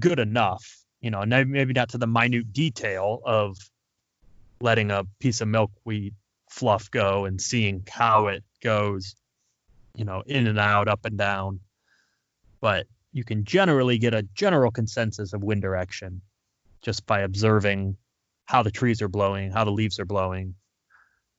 [0.00, 0.64] good enough.
[1.00, 3.56] You know, maybe not to the minute detail of
[4.60, 6.14] letting a piece of milkweed
[6.48, 9.16] fluff go and seeing how it goes,
[9.96, 11.58] you know, in and out, up and down.
[12.60, 16.22] But you can generally get a general consensus of wind direction
[16.82, 17.96] just by observing
[18.44, 20.54] how the trees are blowing, how the leaves are blowing,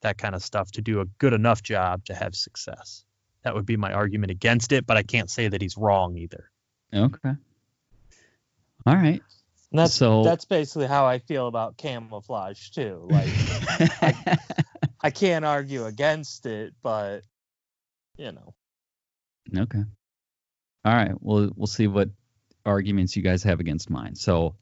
[0.01, 3.05] that kind of stuff to do a good enough job to have success.
[3.43, 6.49] That would be my argument against it, but I can't say that he's wrong either.
[6.93, 7.33] Okay.
[8.85, 9.21] All right.
[9.71, 13.07] And that's So- that's basically how I feel about camouflage too.
[13.09, 13.29] Like
[15.01, 17.21] I can't argue against it, but
[18.17, 18.53] you know.
[19.57, 19.83] Okay.
[20.85, 21.13] All right.
[21.19, 22.09] Well, we'll see what
[22.65, 24.15] arguments you guys have against mine.
[24.15, 24.55] So,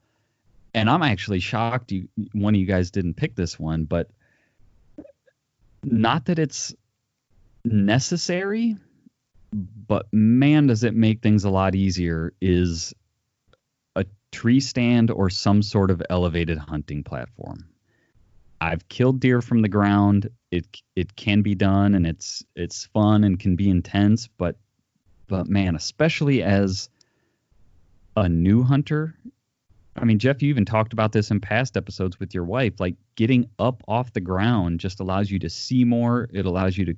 [0.74, 4.10] and I'm actually shocked you one of you guys didn't pick this one, but
[5.84, 6.74] not that it's
[7.66, 8.76] necessary,
[9.54, 12.94] but man, does it make things a lot easier is
[13.96, 17.66] a tree stand or some sort of elevated hunting platform.
[18.62, 20.30] I've killed deer from the ground.
[20.52, 24.56] It it can be done and it's it's fun and can be intense, but
[25.28, 26.90] but man, especially as
[28.16, 29.16] a new hunter,
[29.96, 32.80] I mean, Jeff, you even talked about this in past episodes with your wife.
[32.80, 36.30] Like getting up off the ground just allows you to see more.
[36.32, 36.96] It allows you to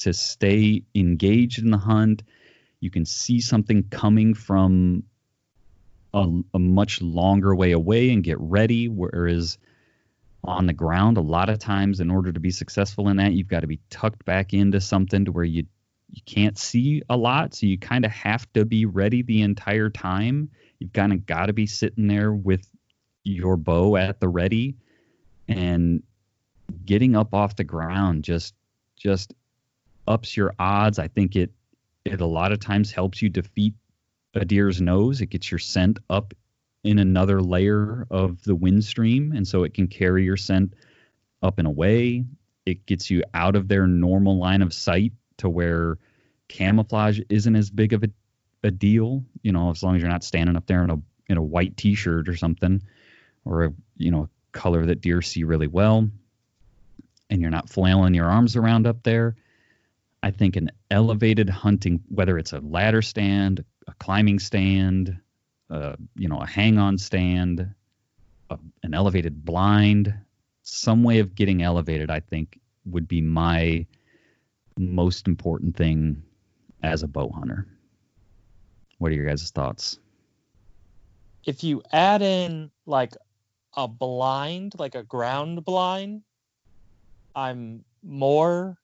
[0.00, 2.22] to stay engaged in the hunt.
[2.80, 5.04] You can see something coming from
[6.14, 8.88] a, a much longer way away and get ready.
[8.88, 9.58] Whereas
[10.42, 13.48] on the ground, a lot of times, in order to be successful in that, you've
[13.48, 15.66] got to be tucked back into something to where you
[16.12, 19.88] you can't see a lot, so you kind of have to be ready the entire
[19.88, 20.50] time.
[20.80, 22.66] You've kind of got to be sitting there with
[23.22, 24.74] your bow at the ready,
[25.46, 26.02] and
[26.84, 28.54] getting up off the ground just
[28.96, 29.32] just
[30.10, 30.98] ups your odds.
[30.98, 31.52] I think it
[32.04, 33.74] it a lot of times helps you defeat
[34.34, 35.20] a deer's nose.
[35.20, 36.34] It gets your scent up
[36.82, 40.74] in another layer of the wind stream, and so it can carry your scent
[41.42, 42.24] up and away.
[42.66, 45.98] It gets you out of their normal line of sight to where
[46.48, 48.10] camouflage isn't as big of a,
[48.64, 49.24] a deal.
[49.42, 51.76] You know, as long as you're not standing up there in a in a white
[51.76, 52.82] T-shirt or something,
[53.44, 56.08] or a you know color that deer see really well,
[57.28, 59.36] and you're not flailing your arms around up there.
[60.22, 65.18] I think an elevated hunting, whether it's a ladder stand, a climbing stand,
[65.70, 67.74] uh, you know, a hang-on stand,
[68.50, 70.14] a, an elevated blind,
[70.62, 73.86] some way of getting elevated, I think would be my
[74.78, 76.22] most important thing
[76.82, 77.66] as a bow hunter.
[78.98, 79.98] What are your guys' thoughts?
[81.46, 83.14] If you add in like
[83.74, 86.22] a blind, like a ground blind,
[87.34, 88.76] I'm more,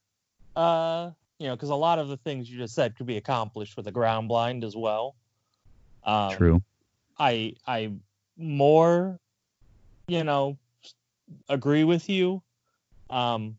[0.54, 3.76] uh, you know, because a lot of the things you just said could be accomplished
[3.76, 5.16] with a ground blind as well.
[6.04, 6.62] Um, True.
[7.18, 7.92] I I
[8.36, 9.18] more,
[10.08, 10.58] you know,
[11.48, 12.42] agree with you.
[13.10, 13.56] Um,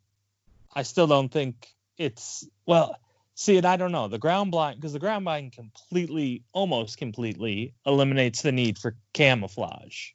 [0.74, 2.98] I still don't think it's well.
[3.36, 7.76] See, and I don't know the ground blind because the ground blind completely, almost completely
[7.86, 10.10] eliminates the need for camouflage.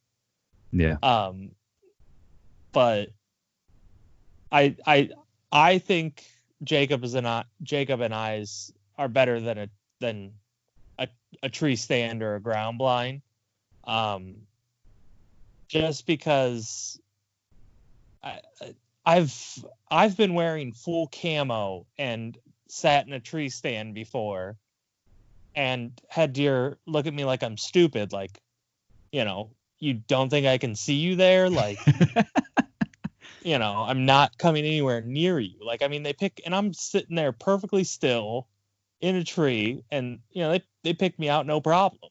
[0.72, 0.96] Yeah.
[1.02, 1.52] Um,
[2.72, 3.10] but
[4.50, 5.10] I I
[5.52, 6.24] I think
[6.62, 9.68] Jacob is and I Jacob and I's are better than a
[10.00, 10.32] than
[10.98, 11.08] a,
[11.42, 13.22] a tree stand or a ground blind.
[13.84, 14.36] Um,
[15.68, 17.00] just because
[18.22, 18.40] I
[19.04, 19.34] I've
[19.90, 22.36] I've been wearing full camo and
[22.68, 24.56] sat in a tree stand before
[25.54, 28.40] and had deer look at me like I'm stupid, like,
[29.10, 31.50] you know, you don't think I can see you there?
[31.50, 31.78] Like,
[33.44, 35.56] you know, I'm not coming anywhere near you.
[35.64, 38.48] Like, I mean, they pick, and I'm sitting there perfectly still
[39.00, 42.10] in a tree, and, you know, they, they pick me out no problem,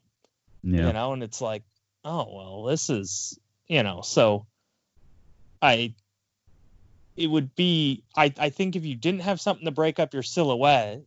[0.63, 0.87] yeah.
[0.87, 1.63] you know, and it's like,
[2.03, 4.45] oh, well, this is, you know, so
[5.61, 5.93] I,
[7.15, 10.23] it would be, I, I think if you didn't have something to break up your
[10.23, 11.01] silhouette,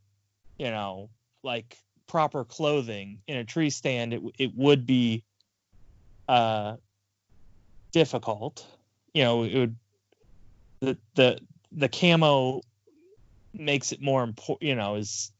[0.58, 1.10] you know,
[1.42, 5.24] like proper clothing in a tree stand, it, it would be,
[6.28, 6.76] uh,
[7.92, 8.66] difficult.
[9.12, 9.76] You know, it would
[10.84, 11.38] the the
[11.72, 12.60] the camo
[13.52, 14.62] makes it more important.
[14.68, 15.32] You know, is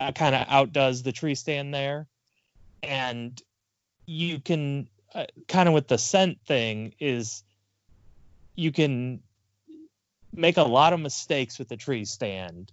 [0.00, 2.06] uh, kind of outdoes the tree stand there,
[2.82, 3.40] and
[4.06, 7.42] you can uh, kind of with the scent thing is
[8.54, 9.20] you can
[10.32, 12.72] make a lot of mistakes with the tree stand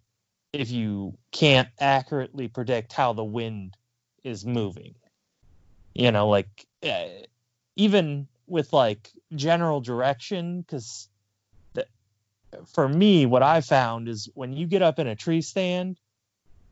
[0.53, 3.75] if you can't accurately predict how the wind
[4.23, 4.95] is moving.
[5.93, 7.05] You know, like uh,
[7.75, 11.09] even with like general direction, because
[12.67, 15.99] for me, what I found is when you get up in a tree stand,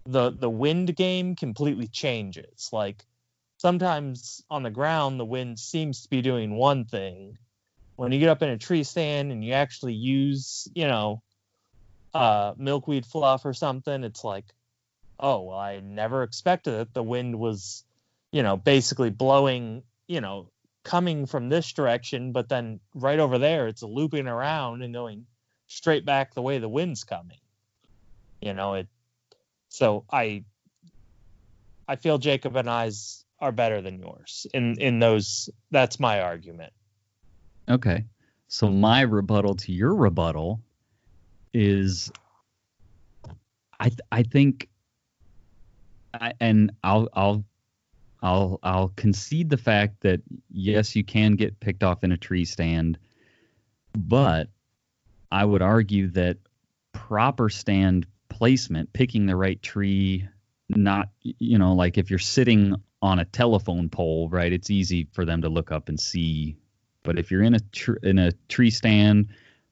[0.06, 2.70] the the wind game completely changes.
[2.72, 3.06] Like
[3.58, 7.38] sometimes on the ground, the wind seems to be doing one thing.
[7.96, 11.22] When you get up in a tree stand and you actually use, you know,
[12.14, 14.46] uh, milkweed fluff or something, it's like,
[15.20, 16.94] oh well, I never expected it.
[16.94, 17.84] The wind was,
[18.32, 20.50] you know, basically blowing, you know,
[20.84, 25.26] coming from this direction, but then right over there, it's looping around and going
[25.74, 27.40] straight back the way the wind's coming.
[28.42, 28.88] You know, it
[29.70, 30.44] so I
[31.88, 36.74] I feel Jacob and I's are better than yours in in those that's my argument.
[37.70, 38.06] Okay.
[38.48, 40.62] So my rebuttal to your rebuttal
[41.54, 42.12] is
[43.80, 44.70] I th- I think
[46.14, 47.44] I, and I'll I'll
[48.22, 52.46] I'll I'll concede the fact that yes you can get picked off in a tree
[52.46, 52.98] stand
[53.96, 54.50] but
[55.34, 56.38] I would argue that
[56.92, 60.28] proper stand placement, picking the right tree,
[60.70, 65.26] not, you know, like if you're sitting on a telephone pole, right, it's easy for
[65.26, 66.56] them to look up and see.
[67.02, 69.30] But if you're in a tr- in a tree stand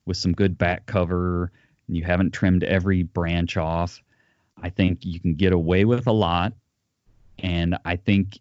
[0.08, 1.52] with some good back cover
[1.88, 4.02] and you haven't trimmed every branch off,
[4.60, 6.54] I think you can get away with a lot.
[7.38, 8.40] And I think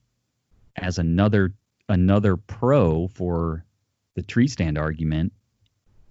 [0.74, 1.52] as another
[1.86, 3.66] another pro for
[4.14, 5.34] the tree stand argument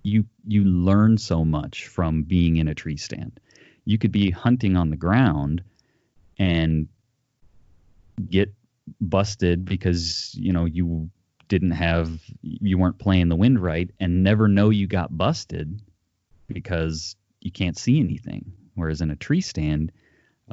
[0.04, 3.40] you you learn so much from being in a tree stand.
[3.86, 5.64] You could be hunting on the ground
[6.38, 6.88] and
[8.30, 8.54] get
[9.00, 11.10] busted because you know you
[11.48, 15.82] didn't have you weren't playing the wind right and never know you got busted
[16.48, 19.92] because you can't see anything whereas in a tree stand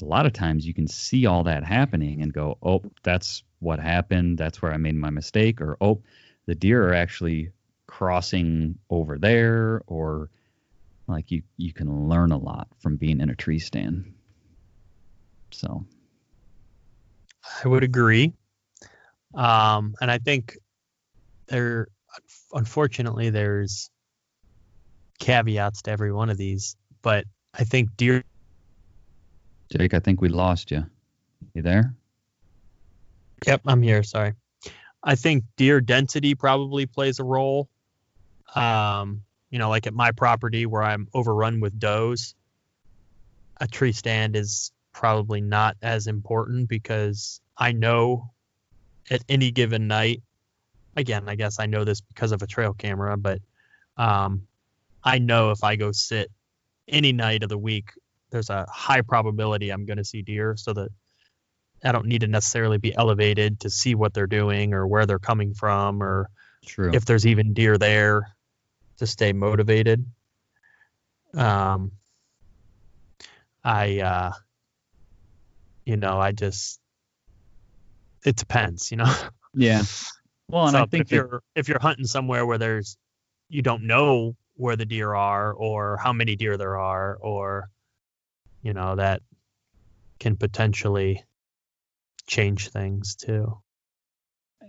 [0.00, 3.78] a lot of times you can see all that happening and go oh that's what
[3.78, 6.00] happened that's where i made my mistake or oh
[6.46, 7.50] the deer are actually
[7.86, 10.30] crossing over there or
[11.06, 14.12] like you you can learn a lot from being in a tree stand
[15.50, 15.84] so
[17.64, 18.32] I would agree.
[19.34, 20.58] Um, and I think
[21.46, 21.86] there,
[22.52, 23.88] unfortunately, there's
[25.20, 26.76] caveats to every one of these.
[27.02, 27.24] But
[27.54, 28.24] I think deer.
[29.70, 30.84] jake i think we lost you
[31.54, 31.94] you there
[33.46, 34.02] Yep, I'm here.
[34.02, 34.32] Sorry.
[35.02, 37.68] I think deer density probably plays a role.
[38.54, 42.34] Um, you know, like at my property where I'm overrun with does,
[43.60, 48.30] a tree stand is probably not as important because I know
[49.10, 50.22] at any given night
[50.96, 53.40] again, I guess I know this because of a trail camera, but
[53.96, 54.46] um,
[55.04, 56.30] I know if I go sit
[56.88, 57.90] any night of the week,
[58.30, 60.56] there's a high probability I'm going to see deer.
[60.56, 60.88] So that
[61.84, 65.18] I don't need to necessarily be elevated to see what they're doing or where they're
[65.18, 66.30] coming from or
[66.64, 66.90] True.
[66.92, 68.35] if there's even deer there
[68.98, 70.04] to stay motivated.
[71.34, 71.92] Um,
[73.64, 74.32] I, uh,
[75.84, 76.80] you know, I just,
[78.24, 79.12] it depends, you know.
[79.54, 79.82] yeah.
[80.48, 82.96] Well, and so I think if you're if you're hunting somewhere where there's
[83.48, 87.68] you don't know where the deer are or how many deer there are or
[88.62, 89.22] you know that
[90.20, 91.24] can potentially
[92.28, 93.58] change things too.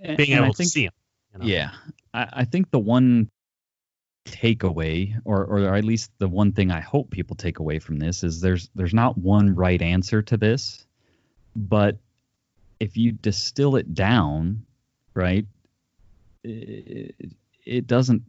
[0.02, 0.94] and- Being and able to see them.
[1.34, 1.46] You know?
[1.46, 1.72] Yeah,
[2.14, 3.30] I, I think the one
[4.32, 8.24] takeaway, or or at least the one thing I hope people take away from this
[8.24, 10.86] is there's there's not one right answer to this,
[11.56, 11.98] but
[12.80, 14.64] if you distill it down,
[15.14, 15.46] right,
[16.44, 17.16] it,
[17.66, 18.24] it doesn't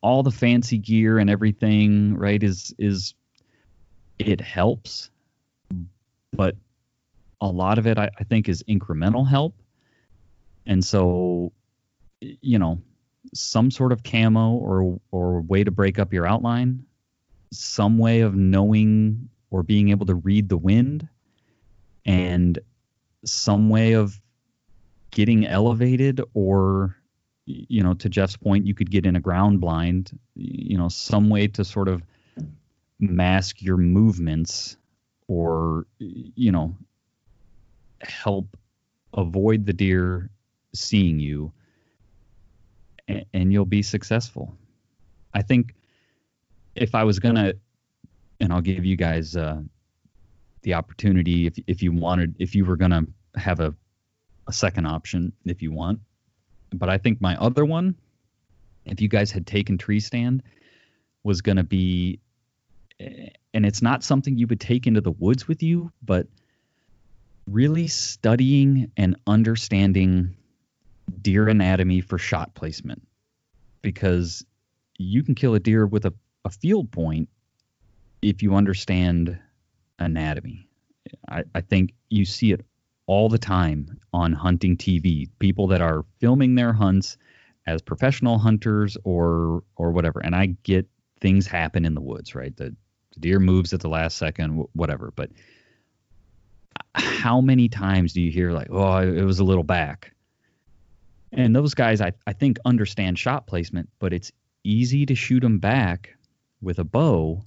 [0.00, 3.14] all the fancy gear and everything, right, is is
[4.18, 5.10] it helps,
[6.32, 6.56] but
[7.40, 9.54] a lot of it I, I think is incremental help.
[10.66, 11.52] And so,
[12.20, 12.80] you know,
[13.34, 16.84] some sort of camo or or way to break up your outline,
[17.50, 21.08] some way of knowing or being able to read the wind,
[22.04, 22.58] and
[23.24, 24.20] some way of
[25.10, 26.96] getting elevated or
[27.46, 31.28] you know to Jeff's point you could get in a ground blind you know some
[31.28, 32.02] way to sort of
[32.98, 34.76] mask your movements
[35.28, 36.76] or you know
[38.00, 38.56] help
[39.14, 40.30] avoid the deer
[40.74, 41.52] seeing you
[43.08, 44.56] and, and you'll be successful.
[45.34, 45.74] I think
[46.74, 47.54] if i was gonna
[48.40, 49.60] and i'll give you guys uh,
[50.62, 53.74] the opportunity if, if you wanted if you were gonna have a,
[54.48, 56.00] a second option if you want.
[56.72, 57.96] But i think my other one
[58.84, 60.42] if you guys had taken tree stand
[61.22, 62.20] was gonna be
[62.98, 66.26] and it's not something you would take into the woods with you but
[67.46, 70.36] really studying and understanding
[71.20, 73.06] deer anatomy for shot placement
[73.82, 74.44] because
[74.98, 77.28] you can kill a deer with a, a field point
[78.20, 79.38] if you understand
[79.98, 80.68] anatomy.
[81.28, 82.64] I, I think you see it
[83.06, 85.28] all the time on hunting TV.
[85.38, 87.16] People that are filming their hunts
[87.66, 90.20] as professional hunters or or whatever.
[90.20, 90.86] And I get
[91.20, 92.56] things happen in the woods, right?
[92.56, 92.74] The,
[93.14, 95.12] the deer moves at the last second, whatever.
[95.14, 95.30] But
[96.94, 100.12] how many times do you hear like, oh, it was a little back?
[101.32, 104.30] And those guys, I, I think, understand shot placement, but it's
[104.64, 106.14] easy to shoot them back
[106.60, 107.42] with a bow.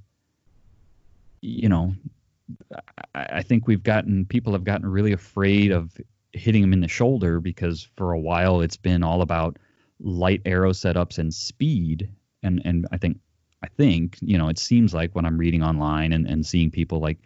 [1.41, 1.93] You know,
[3.13, 5.91] I, I think we've gotten people have gotten really afraid of
[6.33, 9.57] hitting them in the shoulder because for a while it's been all about
[9.99, 12.09] light arrow setups and speed.
[12.43, 13.19] And and I think
[13.63, 16.99] I think you know it seems like when I'm reading online and, and seeing people
[16.99, 17.19] like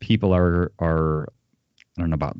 [0.00, 1.28] people are are
[1.96, 2.36] I don't know about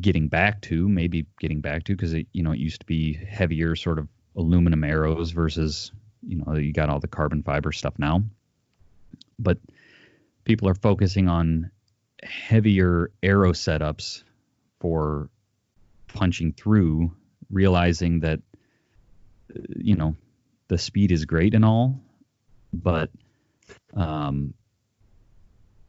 [0.00, 3.14] getting back to maybe getting back to because it you know it used to be
[3.14, 7.94] heavier sort of aluminum arrows versus you know you got all the carbon fiber stuff
[7.98, 8.22] now.
[9.38, 9.58] But
[10.44, 11.70] people are focusing on
[12.22, 14.22] heavier arrow setups
[14.80, 15.28] for
[16.08, 17.12] punching through
[17.50, 18.40] realizing that
[19.54, 20.14] uh, you know
[20.68, 22.00] the speed is great and all
[22.72, 23.10] but
[23.94, 24.54] um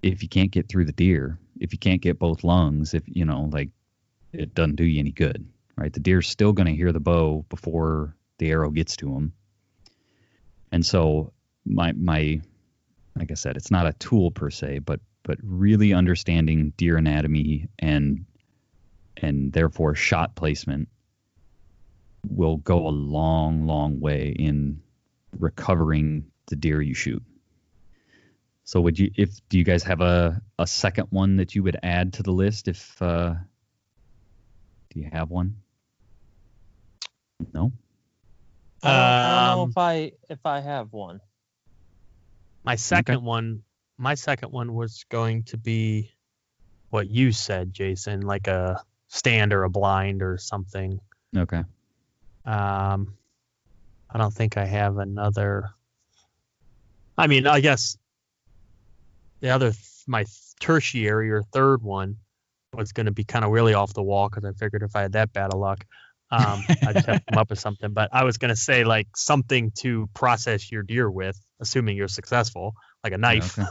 [0.03, 3.25] if you can't get through the deer, if you can't get both lungs, if you
[3.25, 3.69] know, like
[4.33, 5.93] it doesn't do you any good, right?
[5.93, 9.33] The deer's still going to hear the bow before the arrow gets to him.
[10.71, 11.31] And so
[11.65, 12.41] my my
[13.15, 17.69] like I said, it's not a tool per se, but but really understanding deer anatomy
[17.79, 18.25] and
[19.17, 20.89] and therefore shot placement
[22.27, 24.81] will go a long, long way in
[25.37, 27.23] recovering the deer you shoot.
[28.65, 31.77] So would you if do you guys have a, a second one that you would
[31.83, 33.35] add to the list if uh
[34.93, 35.55] do you have one?
[37.53, 37.71] No?
[38.83, 41.19] I don't, I don't know Um, if I if I have one.
[42.63, 43.63] My second one,
[43.97, 46.11] my second one was going to be
[46.89, 50.99] what you said, Jason, like a stand or a blind or something.
[51.35, 51.63] Okay.
[52.45, 53.15] Um,
[54.09, 55.71] I don't think I have another.
[57.17, 57.97] I mean, I guess
[59.39, 60.25] the other, th- my
[60.59, 62.17] tertiary or third one
[62.73, 65.01] was going to be kind of really off the wall because I figured if I
[65.01, 65.85] had that bad of luck,
[66.31, 67.93] um, I'd just have to come up with something.
[67.93, 72.07] But I was going to say like something to process your deer with, assuming you're
[72.07, 73.57] successful, like a knife.
[73.57, 73.67] okay.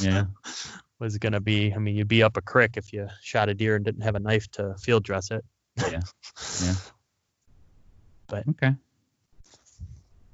[0.00, 0.24] Yeah.
[0.98, 1.72] was going to be.
[1.72, 4.16] I mean, you'd be up a crick if you shot a deer and didn't have
[4.16, 5.44] a knife to field dress it.
[5.76, 6.00] Yeah.
[6.62, 6.74] Yeah.
[8.30, 8.74] But okay.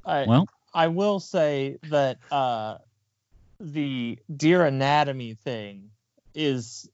[0.05, 2.79] I, Well, I will say that uh,
[3.61, 5.91] the deer anatomy thing
[6.35, 6.91] is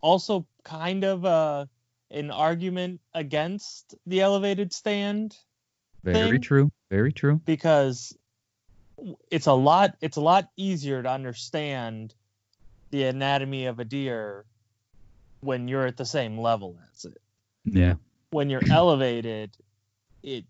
[0.00, 1.66] also kind of uh,
[2.10, 5.36] an argument against the elevated stand
[6.04, 6.40] very thing?
[6.40, 6.72] true.
[6.90, 7.40] Very true.
[7.44, 8.16] because
[9.30, 12.14] it's a lot it's a lot easier to understand
[12.90, 14.44] the anatomy of a deer
[15.40, 17.20] when you're at the same level as it.
[17.64, 17.94] Yeah.
[18.30, 19.56] When you're elevated,
[20.22, 20.44] it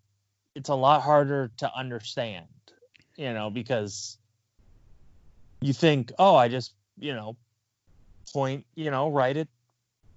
[0.55, 2.47] it's a lot harder to understand,
[3.17, 4.19] you know, because
[5.61, 7.37] you think, oh, I just, you know,
[8.33, 9.49] point, you know, right at,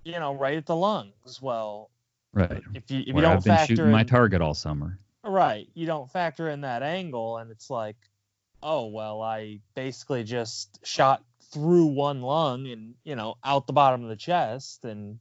[0.03, 1.41] you know, right at the lungs.
[1.41, 1.89] Well,
[2.33, 2.63] Right.
[2.73, 4.97] if you if you don't I've been factor shooting my target all summer.
[5.23, 7.95] right, you don't factor in that angle, and it's like,
[8.63, 14.01] oh, well, I basically just shot through one lung and you know out the bottom
[14.03, 15.19] of the chest, and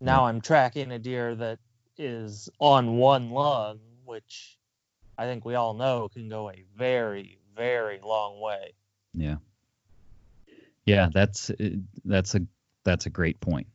[0.00, 1.58] now I'm tracking a deer that
[1.96, 4.58] is on one lung, which
[5.16, 8.72] I think we all know can go a very, very long way.
[9.14, 9.36] Yeah.
[10.84, 11.70] Yeah, that's uh,
[12.04, 12.40] that's a
[12.84, 13.66] that's a great point.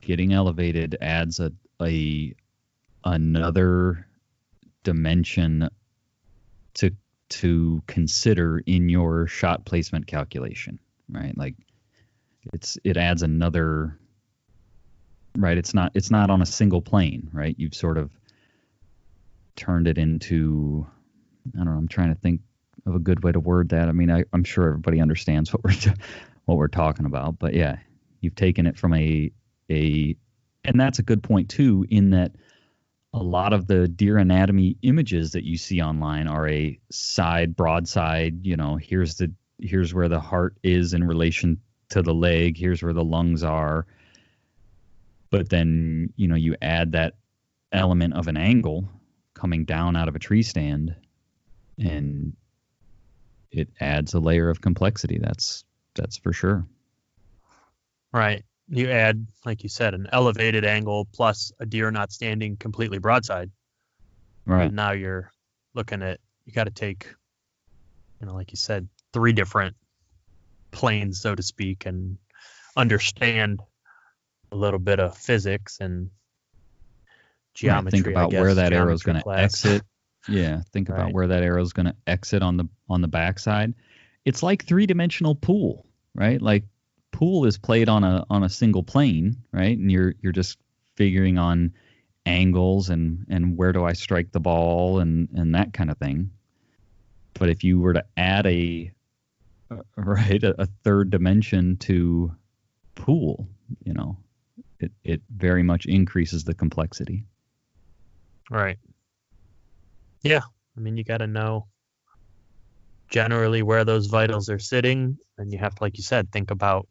[0.00, 2.34] Getting elevated adds a a
[3.04, 4.06] another
[4.82, 5.68] dimension
[6.74, 6.90] to
[7.28, 10.78] to consider in your shot placement calculation,
[11.10, 11.36] right?
[11.36, 11.54] Like
[12.52, 13.98] it's it adds another
[15.36, 17.54] right, it's not it's not on a single plane, right?
[17.58, 18.10] You've sort of
[19.56, 20.86] turned it into
[21.54, 22.40] I don't know, I'm trying to think
[22.86, 23.88] of a good way to word that.
[23.88, 25.72] I mean, I, I'm sure everybody understands what we're
[26.46, 27.76] what we're talking about, but yeah,
[28.20, 29.30] you've taken it from a
[29.70, 30.16] a,
[30.64, 32.32] and that's a good point too, in that
[33.12, 38.46] a lot of the deer anatomy images that you see online are a side broadside.
[38.46, 42.56] You know, here's the here's where the heart is in relation to the leg.
[42.56, 43.86] Here's where the lungs are.
[45.30, 47.14] But then you know you add that
[47.72, 48.88] element of an angle
[49.34, 50.94] coming down out of a tree stand,
[51.78, 52.36] and
[53.50, 55.18] it adds a layer of complexity.
[55.18, 55.64] That's
[55.96, 56.66] that's for sure.
[58.12, 58.44] Right.
[58.68, 63.50] You add, like you said, an elevated angle plus a deer not standing completely broadside.
[64.44, 64.66] Right.
[64.66, 65.30] And now you're
[65.74, 67.06] looking at you got to take,
[68.20, 69.76] you know, like you said, three different
[70.70, 72.18] planes, so to speak, and
[72.76, 73.60] understand
[74.52, 76.10] a little bit of physics and
[77.54, 78.02] geometry.
[78.02, 79.82] Think I about where that arrow is going to exit.
[80.28, 83.74] Yeah, think about where that arrow is going to exit on the on the backside.
[84.24, 85.85] It's like three dimensional pool,
[86.16, 86.40] right?
[86.40, 86.64] Like
[87.12, 89.76] pool is played on a on a single plane, right?
[89.76, 90.58] And you're you're just
[90.96, 91.72] figuring on
[92.24, 96.30] angles and and where do I strike the ball and and that kind of thing.
[97.34, 98.90] But if you were to add a
[99.96, 102.34] right a, a third dimension to
[102.94, 103.46] pool,
[103.84, 104.16] you know,
[104.80, 107.24] it it very much increases the complexity.
[108.50, 108.78] Right.
[110.22, 110.42] Yeah.
[110.76, 111.66] I mean, you got to know
[113.08, 115.18] generally where those vitals are sitting.
[115.38, 116.88] And you have to, like you said, think about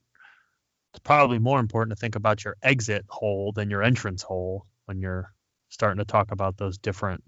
[0.94, 5.02] it's probably more important to think about your exit hole than your entrance hole when
[5.02, 5.34] you're
[5.68, 7.22] starting to talk about those different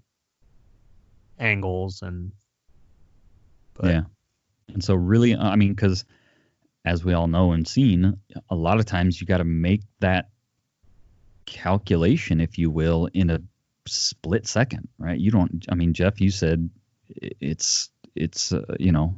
[1.38, 2.32] angles and
[3.74, 4.02] but yeah.
[4.72, 6.04] And so really, I mean, because
[6.84, 8.18] as we all know and seen,
[8.50, 10.28] a lot of times you got to make that
[11.46, 13.40] calculation, if you will, in a
[13.86, 15.18] split second, right?
[15.18, 15.64] You don't.
[15.70, 16.68] I mean, Jeff, you said
[17.08, 19.14] it's it's uh, you know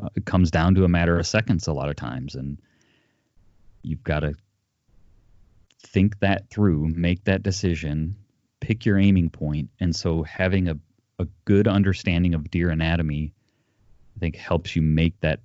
[0.00, 2.58] uh, it comes down to a matter of seconds a lot of times, and
[3.82, 4.34] you've got to
[5.82, 8.16] think that through, make that decision,
[8.60, 10.78] pick your aiming point, and so having a
[11.18, 13.34] a good understanding of deer anatomy
[14.16, 15.40] I think helps you make that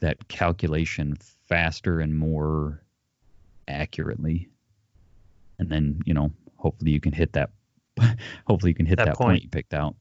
[0.00, 1.16] that calculation
[1.48, 2.82] faster and more
[3.68, 4.48] accurately.
[5.58, 7.50] And then, you know, hopefully you can hit that
[8.46, 9.28] hopefully you can hit That that, point.
[9.28, 9.42] point.
[9.44, 9.94] you picked out.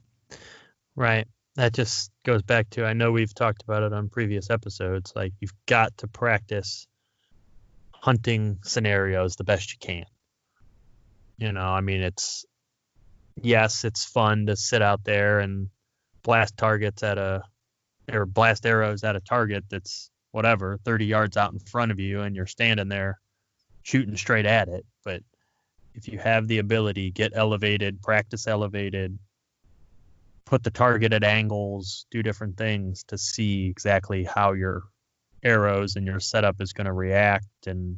[0.95, 1.27] Right.
[1.55, 5.13] That just goes back to I know we've talked about it on previous episodes.
[5.15, 6.87] Like you've got to practice
[7.91, 10.05] hunting scenarios the best you can.
[11.37, 12.45] You know, I mean it's
[13.41, 15.69] yes, it's fun to sit out there and
[16.23, 17.43] blast targets at a
[18.11, 22.21] or blast arrows at a target that's whatever, 30 yards out in front of you
[22.21, 23.19] and you're standing there
[23.83, 25.21] shooting straight at it, but
[25.93, 29.17] if you have the ability, get elevated, practice elevated,
[30.51, 34.83] put the target at angles, do different things to see exactly how your
[35.43, 37.97] arrows and your setup is going to react and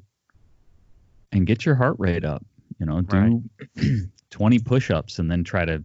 [1.32, 2.46] And get your heart rate up.
[2.80, 3.44] You know, do
[4.30, 5.84] 20 push-ups and then try to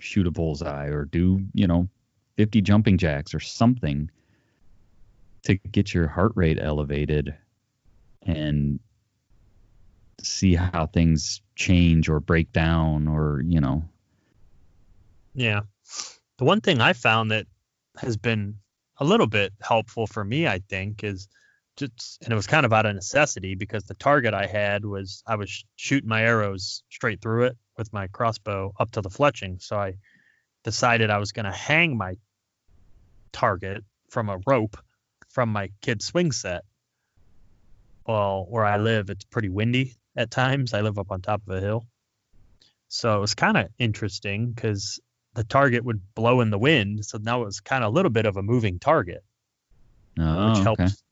[0.00, 1.88] shoot a bullseye or do, you know,
[2.38, 4.10] 50 jumping jacks or something
[5.44, 7.36] to get your heart rate elevated
[8.22, 8.80] and
[10.20, 13.84] see how things change or break down or you know
[15.34, 15.62] Yeah.
[16.38, 17.46] The one thing I found that
[17.96, 18.56] has been
[18.98, 21.28] a little bit helpful for me, I think, is
[21.76, 25.22] just, and it was kind of out of necessity because the target I had was
[25.26, 29.60] I was shooting my arrows straight through it with my crossbow up to the fletching.
[29.60, 29.94] So I
[30.62, 32.14] decided I was going to hang my
[33.32, 34.76] target from a rope
[35.28, 36.62] from my kid's swing set.
[38.06, 40.72] Well, where I live, it's pretty windy at times.
[40.72, 41.86] I live up on top of a hill.
[42.88, 45.00] So it was kind of interesting because
[45.34, 47.04] the target would blow in the wind.
[47.04, 49.24] So now it was kind of a little bit of a moving target,
[50.18, 50.62] oh, which okay.
[50.62, 51.02] helped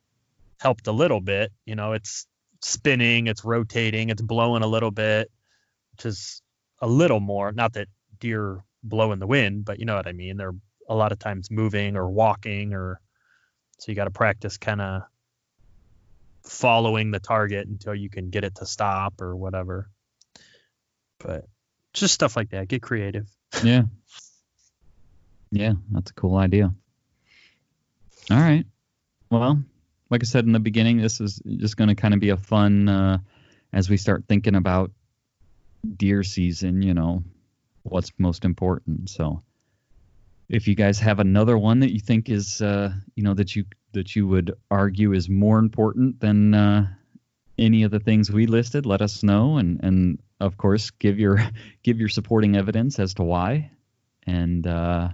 [0.60, 1.52] helped a little bit.
[1.66, 2.26] You know, it's
[2.60, 5.30] spinning, it's rotating, it's blowing a little bit,
[5.92, 6.40] which is
[6.80, 7.52] a little more.
[7.52, 7.88] Not that
[8.20, 10.36] deer blow in the wind, but you know what I mean.
[10.36, 10.54] They're
[10.88, 13.00] a lot of times moving or walking, or
[13.78, 15.02] so you got to practice kind of
[16.44, 19.88] following the target until you can get it to stop or whatever.
[21.18, 21.46] But
[21.92, 22.68] just stuff like that.
[22.68, 23.28] Get creative.
[23.62, 23.82] Yeah.
[25.50, 26.74] Yeah that's a cool idea.
[28.30, 28.64] All right.
[29.30, 29.62] Well
[30.10, 32.36] like i said in the beginning this is just going to kind of be a
[32.36, 33.16] fun uh,
[33.72, 34.90] as we start thinking about
[35.96, 37.24] deer season you know
[37.82, 39.10] what's most important.
[39.10, 39.42] So
[40.48, 43.64] if you guys have another one that you think is uh, you know that you
[43.92, 46.86] that you would argue is more important than uh,
[47.58, 51.38] any of the things we listed let us know and and of course give your
[51.82, 53.70] give your supporting evidence as to why.
[54.26, 55.08] And uh,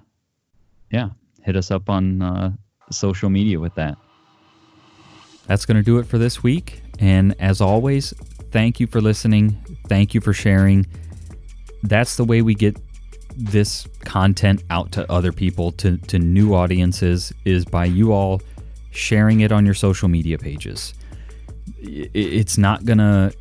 [0.91, 1.11] yeah
[1.43, 2.53] hit us up on uh,
[2.91, 3.97] social media with that.
[5.47, 6.83] That's going to do it for this week.
[6.99, 8.13] And as always
[8.51, 9.57] thank you for listening.
[9.89, 10.87] Thank you for sharing.
[11.85, 12.77] That's the way we get
[13.35, 18.43] this content out to other people to, to new audiences is by you all
[18.91, 20.93] sharing it on your social media pages
[21.79, 23.33] it's not gonna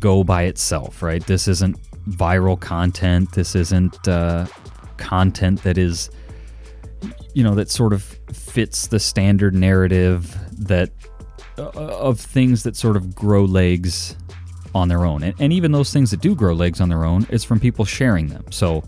[0.00, 1.26] go by itself right?
[1.26, 3.32] This isn't viral content.
[3.32, 4.46] This isn't uh,
[4.96, 6.10] content that is
[7.34, 8.02] you know that sort of
[8.32, 10.90] fits the standard narrative that
[11.58, 14.16] uh, of things that sort of grow legs
[14.74, 15.22] on their own.
[15.22, 17.84] And, and even those things that do grow legs on their own it's from people
[17.84, 18.44] sharing them.
[18.50, 18.84] So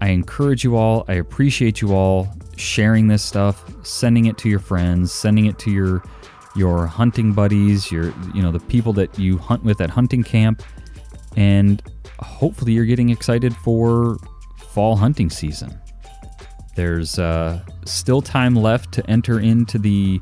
[0.00, 4.58] I encourage you all, I appreciate you all sharing this stuff, sending it to your
[4.58, 6.02] friends, sending it to your
[6.56, 10.62] your hunting buddies, your you know, the people that you hunt with at hunting camp
[11.36, 11.82] and
[12.20, 14.18] hopefully you're getting excited for
[14.70, 15.78] fall hunting season.
[16.74, 20.20] There's uh, still time left to enter into the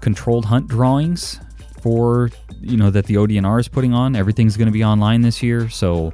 [0.00, 1.40] controlled hunt drawings
[1.82, 2.30] for
[2.60, 4.16] you know that the ODNR is putting on.
[4.16, 6.12] Everything's going to be online this year, so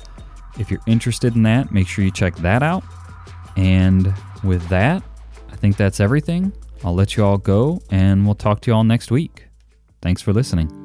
[0.58, 2.82] if you're interested in that, make sure you check that out.
[3.56, 4.12] And
[4.42, 5.02] with that,
[5.50, 6.52] I think that's everything.
[6.84, 9.48] I'll let you all go and we'll talk to you all next week.
[10.00, 10.81] Thanks for listening.